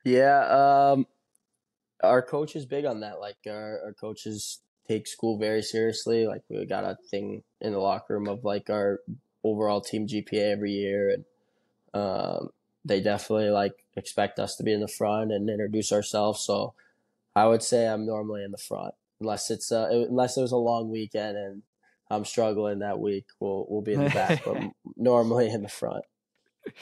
[0.04, 1.06] yeah um
[2.02, 6.42] our coach is big on that like our, our coaches take school very seriously like
[6.48, 9.00] we got a thing in the locker room of like our
[9.44, 11.24] overall team gpa every year and
[11.94, 12.50] um
[12.88, 16.40] they definitely like expect us to be in the front and introduce ourselves.
[16.40, 16.74] So
[17.36, 20.56] I would say I'm normally in the front, unless it's uh, unless it was a
[20.56, 21.62] long weekend and
[22.10, 23.26] I'm struggling that week.
[23.38, 24.56] We'll we'll be in the back, but
[24.96, 26.04] normally in the front.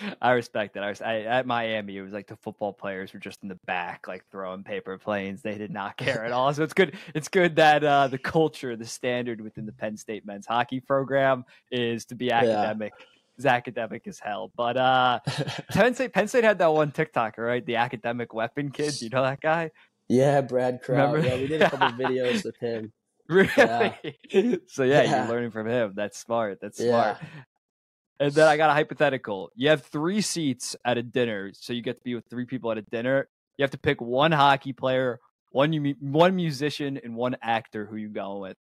[0.22, 0.82] I respect that.
[0.82, 3.58] I, was, I at Miami, it was like the football players were just in the
[3.66, 5.42] back, like throwing paper planes.
[5.42, 6.52] They did not care at all.
[6.54, 6.96] So it's good.
[7.14, 11.44] It's good that uh, the culture, the standard within the Penn State men's hockey program
[11.70, 12.92] is to be academic.
[12.98, 13.04] Yeah
[13.38, 14.50] is academic as hell.
[14.56, 15.20] But uh,
[15.70, 17.64] Penn State, Penn State had that one TikToker, right?
[17.64, 19.00] The academic weapon kid.
[19.00, 19.70] You know that guy?
[20.08, 21.16] Yeah, Brad Crow.
[21.16, 22.92] Yeah, we did a couple videos with him.
[23.28, 23.50] Really?
[24.30, 24.56] Yeah.
[24.68, 25.92] so yeah, yeah, you're learning from him.
[25.96, 26.58] That's smart.
[26.60, 27.18] That's smart.
[28.18, 29.50] And then I got a hypothetical.
[29.54, 32.70] You have three seats at a dinner, so you get to be with three people
[32.72, 33.28] at a dinner.
[33.58, 37.84] You have to pick one hockey player, one you one musician, and one actor.
[37.86, 38.56] Who you going with?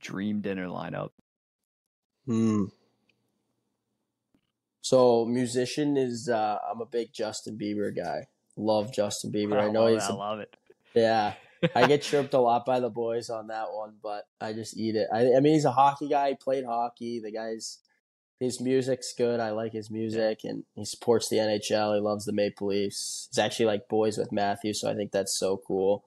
[0.00, 1.10] dream dinner lineup?
[2.26, 2.64] Hmm.
[4.80, 8.26] So musician is uh I'm a big Justin Bieber guy.
[8.56, 9.60] Love Justin Bieber.
[9.60, 10.10] I, I know he's it.
[10.10, 10.56] I love it.
[10.94, 11.34] Yeah.
[11.74, 14.96] I get chirped a lot by the boys on that one, but I just eat
[14.96, 15.08] it.
[15.12, 16.30] I, I mean, he's a hockey guy.
[16.30, 17.20] He played hockey.
[17.20, 17.78] The guy's
[18.40, 19.40] his music's good.
[19.40, 21.94] I like his music, and he supports the NHL.
[21.94, 23.28] He loves the Maple Leafs.
[23.30, 26.04] He's actually like boys with Matthew, so I think that's so cool.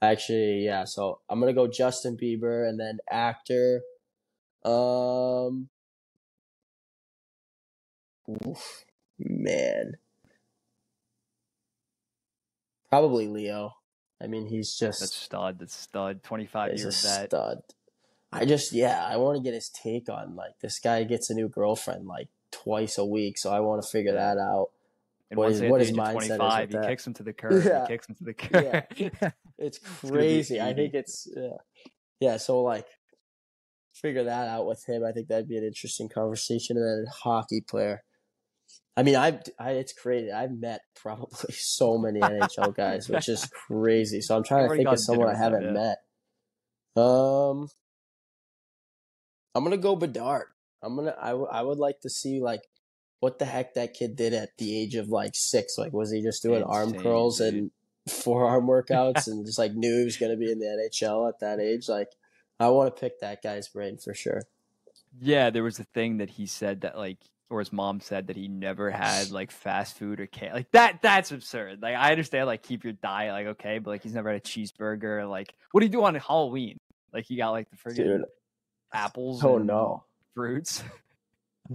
[0.00, 0.84] Actually, yeah.
[0.84, 3.82] So I'm gonna go Justin Bieber and then actor.
[4.64, 5.68] Um,
[8.46, 8.84] oof,
[9.18, 9.96] man,
[12.88, 13.74] Probably Leo.
[14.22, 15.58] I mean, he's just That's stud.
[15.60, 16.22] That's stud.
[16.22, 17.28] Twenty five years vet.
[17.30, 17.58] stud.
[18.32, 21.34] I just yeah, I want to get his take on like this guy gets a
[21.34, 24.70] new girlfriend like twice a week, so I want to figure that out.
[25.30, 27.62] And what his- what his mindset is 25, with he kicks him to the curb.
[27.64, 27.82] Yeah.
[27.82, 28.84] He kicks him to the curb.
[28.98, 29.30] Yeah.
[29.58, 30.60] It's crazy.
[30.60, 31.56] I think it's yeah.
[32.20, 32.86] Yeah, so like
[33.92, 35.04] figure that out with him.
[35.04, 36.76] I think that'd be an interesting conversation.
[36.76, 38.04] And then a hockey player.
[38.98, 40.32] I mean, I've I, it's crazy.
[40.32, 44.20] I've met probably so many NHL guys, which is crazy.
[44.20, 45.96] So I'm trying to think of someone I dinner with them, haven't
[46.96, 47.00] met.
[47.00, 47.68] Um,
[49.54, 50.46] I'm gonna go Bedard.
[50.82, 51.14] I'm gonna.
[51.16, 52.62] I, w- I would like to see like
[53.20, 55.78] what the heck that kid did at the age of like six.
[55.78, 57.54] Like, was he just doing arm curls dude.
[57.54, 57.70] and
[58.08, 61.60] forearm workouts and just like knew he was gonna be in the NHL at that
[61.60, 61.88] age?
[61.88, 62.10] Like,
[62.58, 64.42] I want to pick that guy's brain for sure.
[65.20, 67.18] Yeah, there was a thing that he said that like,
[67.50, 71.00] or his mom said that he never had like fast food or can like that.
[71.02, 71.80] That's absurd.
[71.82, 74.44] Like I understand like keep your diet like okay, but like he's never had a
[74.44, 75.28] cheeseburger.
[75.28, 76.76] Like what do you do on Halloween?
[77.12, 78.22] Like he got like the friggin'
[78.92, 79.42] apples.
[79.44, 80.04] Oh no.
[80.34, 80.82] fruits.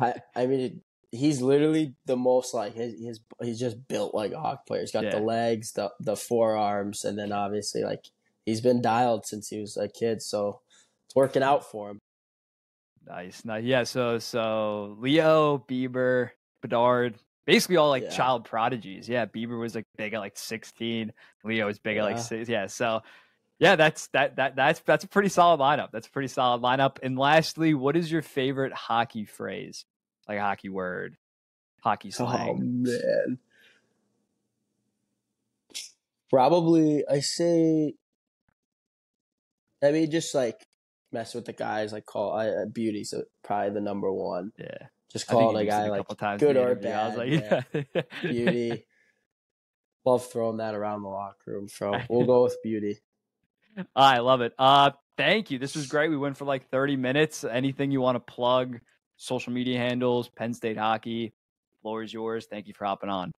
[0.02, 4.40] I I mean, he's literally the most like his, his he's just built like a
[4.40, 4.82] hockey player.
[4.82, 5.12] He's got Yeah.
[5.12, 8.06] the legs, the the forearms, and then obviously like
[8.46, 10.62] he's been dialed since he was a kid, so
[11.06, 12.00] it's working out for him.
[13.08, 13.64] Nice, nice.
[13.64, 13.84] Yeah.
[13.84, 16.32] So so Leo, Bieber,
[16.62, 18.10] Bedard, basically all like Yeah.
[18.10, 19.08] child prodigies.
[19.10, 21.14] Yeah, Bieber was like big at like sixteen.
[21.44, 22.22] Leo was big at like Yeah.
[22.22, 22.50] six.
[22.50, 22.68] Yeah.
[22.68, 23.02] So
[23.60, 25.92] yeah, that's that that that's that's a pretty solid lineup.
[25.92, 26.98] That's a pretty solid lineup.
[27.04, 29.86] And lastly, what is your favorite hockey phrase?
[30.28, 31.18] Like a hockey word,
[31.82, 32.30] hockey slang.
[32.32, 32.84] Oh slang.
[32.84, 33.38] man,
[36.30, 37.94] probably I say.
[39.84, 40.66] I mean, just like
[41.14, 41.94] mess with the guys.
[41.94, 44.52] Like call I, uh, beauty's uh, probably the number one.
[44.58, 44.88] yeah.
[45.12, 46.90] Just call a guy a like couple times good or interview.
[46.90, 48.02] I was bad, like, yeah.
[48.22, 48.86] beauty.
[50.06, 51.70] Love throwing that around the locker room.
[51.70, 52.98] So we'll go with beauty.
[53.96, 54.54] I love it.
[54.58, 55.60] Uh, thank you.
[55.60, 56.10] This was great.
[56.10, 57.44] We went for like 30 minutes.
[57.44, 58.80] Anything you want to plug?
[59.18, 61.34] Social media handles, Penn State hockey.
[61.82, 62.48] Floor is yours.
[62.50, 63.32] Thank you for hopping on.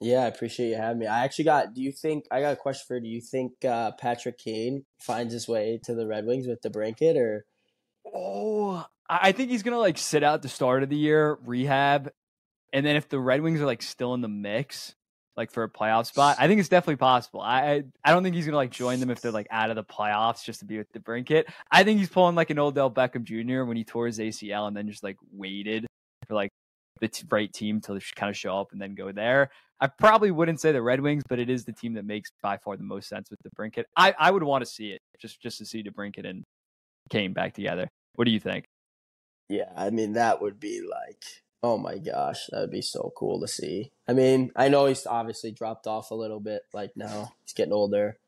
[0.00, 1.06] Yeah, I appreciate you having me.
[1.06, 1.74] I actually got.
[1.74, 2.96] Do you think I got a question for?
[2.96, 3.02] you.
[3.02, 7.16] Do you think uh, Patrick Kane finds his way to the Red Wings with DeBrincat,
[7.16, 7.44] or
[8.06, 12.12] Oh, I think he's gonna like sit out the start of the year, rehab,
[12.72, 14.94] and then if the Red Wings are like still in the mix,
[15.36, 17.40] like for a playoff spot, I think it's definitely possible.
[17.40, 19.84] I I, don't think he's gonna like join them if they're like out of the
[19.84, 21.44] playoffs just to be with DeBrincat.
[21.70, 23.64] I think he's pulling like an Odell Beckham Jr.
[23.64, 25.86] when he tore his ACL and then just like waited
[26.26, 26.50] for like
[27.00, 29.50] the t- right team to kind of show up and then go there.
[29.80, 32.58] I probably wouldn't say the Red Wings, but it is the team that makes by
[32.58, 33.84] far the most sense with DeBrincat.
[33.96, 36.44] I I would want to see it just just to see DeBrincat and
[37.08, 37.88] Kane back together.
[38.14, 38.66] What do you think?
[39.48, 39.70] yeah?
[39.76, 41.24] I mean, that would be like,
[41.62, 43.90] oh my gosh, that would be so cool to see.
[44.08, 46.62] I mean, I know he's obviously dropped off a little bit.
[46.72, 48.18] Like now, he's getting older,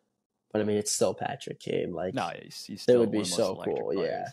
[0.53, 1.93] but I mean, it's still Patrick Kane.
[1.93, 3.93] Like, No, he's, he's it would be of the most so cool.
[3.93, 4.11] players.
[4.11, 4.29] Yeah.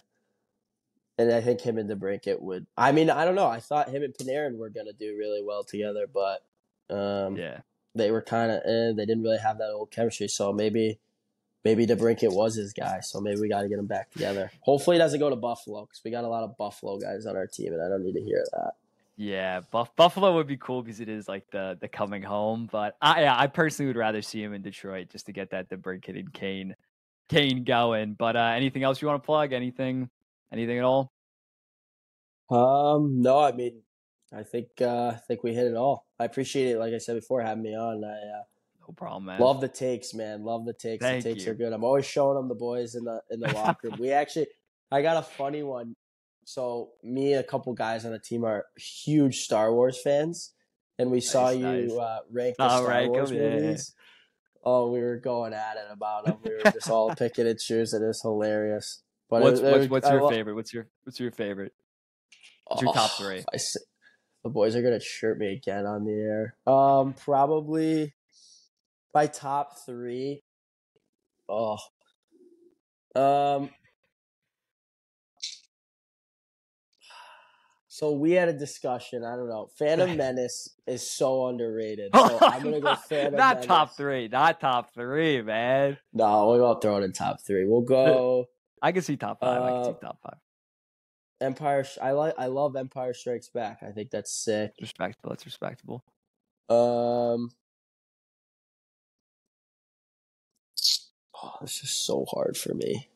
[1.19, 2.65] And I think him and DeBrincat would.
[2.77, 3.45] I mean, I don't know.
[3.47, 6.41] I thought him and Panarin were gonna do really well together, but
[6.89, 7.59] um, Yeah.
[7.93, 10.27] they were kind of eh, they didn't really have that old chemistry.
[10.29, 10.97] So maybe
[11.65, 13.01] maybe DeBrincat was his guy.
[13.01, 14.49] So maybe we got to get them back together.
[14.61, 17.35] Hopefully, he doesn't go to Buffalo because we got a lot of Buffalo guys on
[17.35, 18.71] our team, and I don't need to hear that.
[19.17, 22.69] Yeah, Buff- Buffalo would be cool because it is like the the coming home.
[22.71, 25.67] But I yeah, I personally would rather see him in Detroit just to get that
[25.69, 26.75] DeBrincat and Kane
[27.27, 28.13] Kane going.
[28.13, 29.51] But uh, anything else you want to plug?
[29.51, 30.09] Anything
[30.51, 31.11] anything at all?
[32.49, 33.81] Um, no, I mean,
[34.33, 36.07] I think uh, I think we hit it all.
[36.19, 36.79] I appreciate it.
[36.79, 38.03] Like I said before, having me on.
[38.03, 38.43] I uh,
[38.87, 39.39] No problem, man.
[39.39, 40.43] love the takes, man.
[40.43, 41.03] Love the takes.
[41.03, 41.51] Thank the takes you.
[41.51, 41.73] are good.
[41.73, 43.99] I'm always showing them the boys in the in the locker room.
[43.99, 44.47] We actually,
[44.91, 45.95] I got a funny one.
[46.45, 50.53] So me and a couple guys on the team are huge Star Wars fans,
[50.97, 51.91] and we saw you nice.
[51.91, 53.93] Uh, rank the Star Wars yeah, movies.
[54.63, 56.37] Oh, we were going at it about them.
[56.43, 58.03] We were just all picking and choosing.
[58.03, 59.03] It was hilarious.
[59.29, 60.55] But what's what's, what's your favorite?
[60.55, 61.73] What's your what's your favorite?
[62.67, 63.39] What's your top three?
[63.39, 63.77] I s-
[64.43, 66.55] the boys are gonna chirp me again on the air.
[66.65, 68.13] Um, probably
[69.13, 70.43] my top three.
[71.47, 71.77] Oh,
[73.15, 73.69] um.
[77.91, 79.25] So we had a discussion.
[79.25, 79.69] I don't know.
[79.77, 82.11] Phantom Menace is so underrated.
[82.15, 83.65] So I'm gonna go Phantom not Menace.
[83.67, 85.97] top three, not top three, man.
[86.13, 87.65] No, we won't throw it in top three.
[87.67, 88.45] We'll go
[88.81, 89.61] I can see top five.
[89.61, 90.37] I can see Uh, top five.
[91.41, 91.85] Empire.
[92.01, 92.33] I like.
[92.37, 93.81] I love Empire Strikes Back.
[93.81, 94.73] I think that's sick.
[94.81, 95.31] Respectable.
[95.33, 96.03] It's respectable.
[96.69, 97.51] Um.
[101.41, 103.07] Oh, this is so hard for me.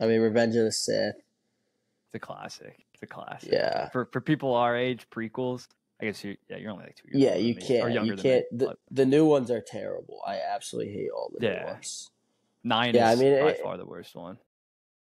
[0.00, 1.14] I mean, Revenge of the Sith.
[1.16, 2.84] It's a classic.
[2.94, 3.52] It's a classic.
[3.52, 3.88] Yeah.
[3.90, 5.68] For for people our age, prequels.
[6.00, 7.22] I guess you yeah you're only like two years.
[7.22, 7.92] Yeah, you me, or can't.
[7.92, 8.44] younger You can't.
[8.52, 10.20] The, the new ones are terrible.
[10.26, 11.60] I absolutely hate all the Yeah.
[11.60, 12.10] new ones.
[12.64, 14.38] nine Yeah, I mean, by it- far the worst one.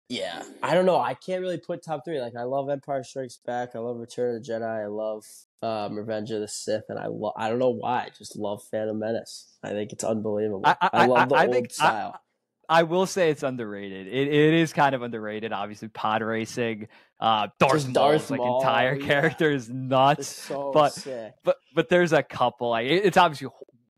[0.09, 0.97] Yeah, I don't know.
[0.97, 2.21] I can't really put top three.
[2.21, 3.75] Like, I love Empire Strikes Back.
[3.75, 4.83] I love Return of the Jedi.
[4.83, 5.25] I love
[5.61, 7.33] um, Revenge of the Sith, and I love.
[7.35, 8.03] I don't know why.
[8.03, 9.57] I just love Phantom Menace.
[9.63, 10.61] I think it's unbelievable.
[10.63, 12.21] I- I, I- love the I old think- style.
[12.69, 14.07] I will say it's underrated.
[14.07, 15.53] It it is kind of underrated.
[15.53, 16.87] Obviously, pod racing.
[17.19, 19.05] Uh, Darth Just Maul's Darth like Maul, entire yeah.
[19.05, 20.27] character is nuts.
[20.27, 21.33] so but- sick.
[21.43, 22.69] But but there's a couple.
[22.71, 23.47] Like it- it's obviously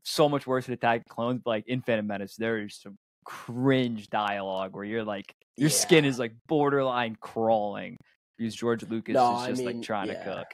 [0.04, 1.42] so much worse than Attack of the Clones.
[1.44, 6.06] But like in Phantom Menace, there is some cringe dialogue where you're like your skin
[6.06, 7.98] is like borderline crawling
[8.38, 10.24] because George Lucas No, is I just mean, like trying yeah.
[10.24, 10.48] to cook.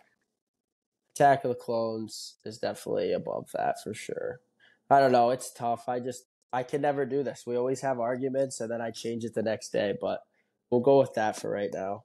[1.16, 4.40] Attack of the Clones is definitely above that for sure.
[4.90, 5.30] I don't know.
[5.30, 5.88] It's tough.
[5.88, 7.44] I just I can never do this.
[7.46, 9.94] We always have arguments, and then I change it the next day.
[10.00, 10.22] But
[10.72, 12.04] we'll go with that for right now.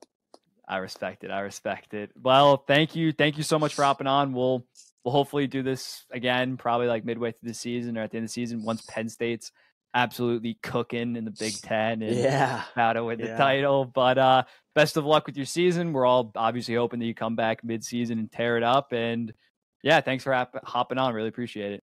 [0.67, 1.31] I respect it.
[1.31, 2.11] I respect it.
[2.21, 3.11] Well, thank you.
[3.11, 4.33] Thank you so much for hopping on.
[4.33, 4.65] We'll
[5.03, 8.25] we'll hopefully do this again, probably like midway through the season or at the end
[8.25, 9.51] of the season once Penn State's
[9.93, 12.63] absolutely cooking in the Big Ten and Yeah.
[12.73, 13.37] about to win the Yeah.
[13.37, 13.83] title.
[13.85, 14.43] But uh
[14.75, 15.91] best of luck with your season.
[15.91, 18.93] We're all obviously hoping that you come back mid season and tear it up.
[18.93, 19.33] And
[19.83, 21.13] yeah, thanks for hop- hopping on.
[21.13, 21.83] Really appreciate it.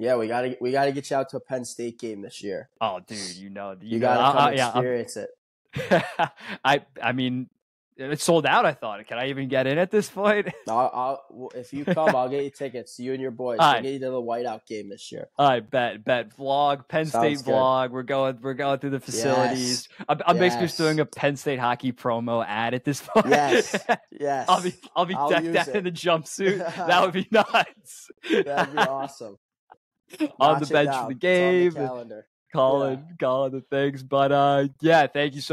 [0.00, 2.70] Yeah, we gotta we gotta get you out to a Penn State game this year.
[2.80, 5.30] Oh, dude, you know, you, You, know, gotta come I- yeah, I'm- experience it.
[6.64, 7.48] I I mean,
[7.96, 8.64] it's sold out.
[8.64, 9.06] I thought.
[9.06, 10.48] Can I even get in at this point?
[10.68, 10.90] I'll,
[11.30, 12.98] I'll, if you come, I'll get you tickets.
[12.98, 13.58] You and your boys.
[13.60, 13.82] I'll right.
[13.82, 15.28] get you to the whiteout game this year.
[15.38, 17.54] I bet, bet vlog, Penn Sounds State good.
[17.54, 17.90] vlog.
[17.90, 19.88] We're going, we're going through the facilities.
[20.08, 23.26] I'm, I'm basically just doing a Penn State hockey promo ad at this point.
[23.28, 23.76] Yes.
[24.18, 26.58] Yes, I'll be, I'll be I'll decked out in the jumpsuit.
[26.58, 28.10] that would be nuts.
[28.30, 29.38] that'd be awesome.
[30.40, 31.02] on the bench down.
[31.02, 32.26] for the It's on game, calendar.
[32.52, 34.02] calling, calling the things.
[34.02, 35.48] But uh, yeah, thank you so.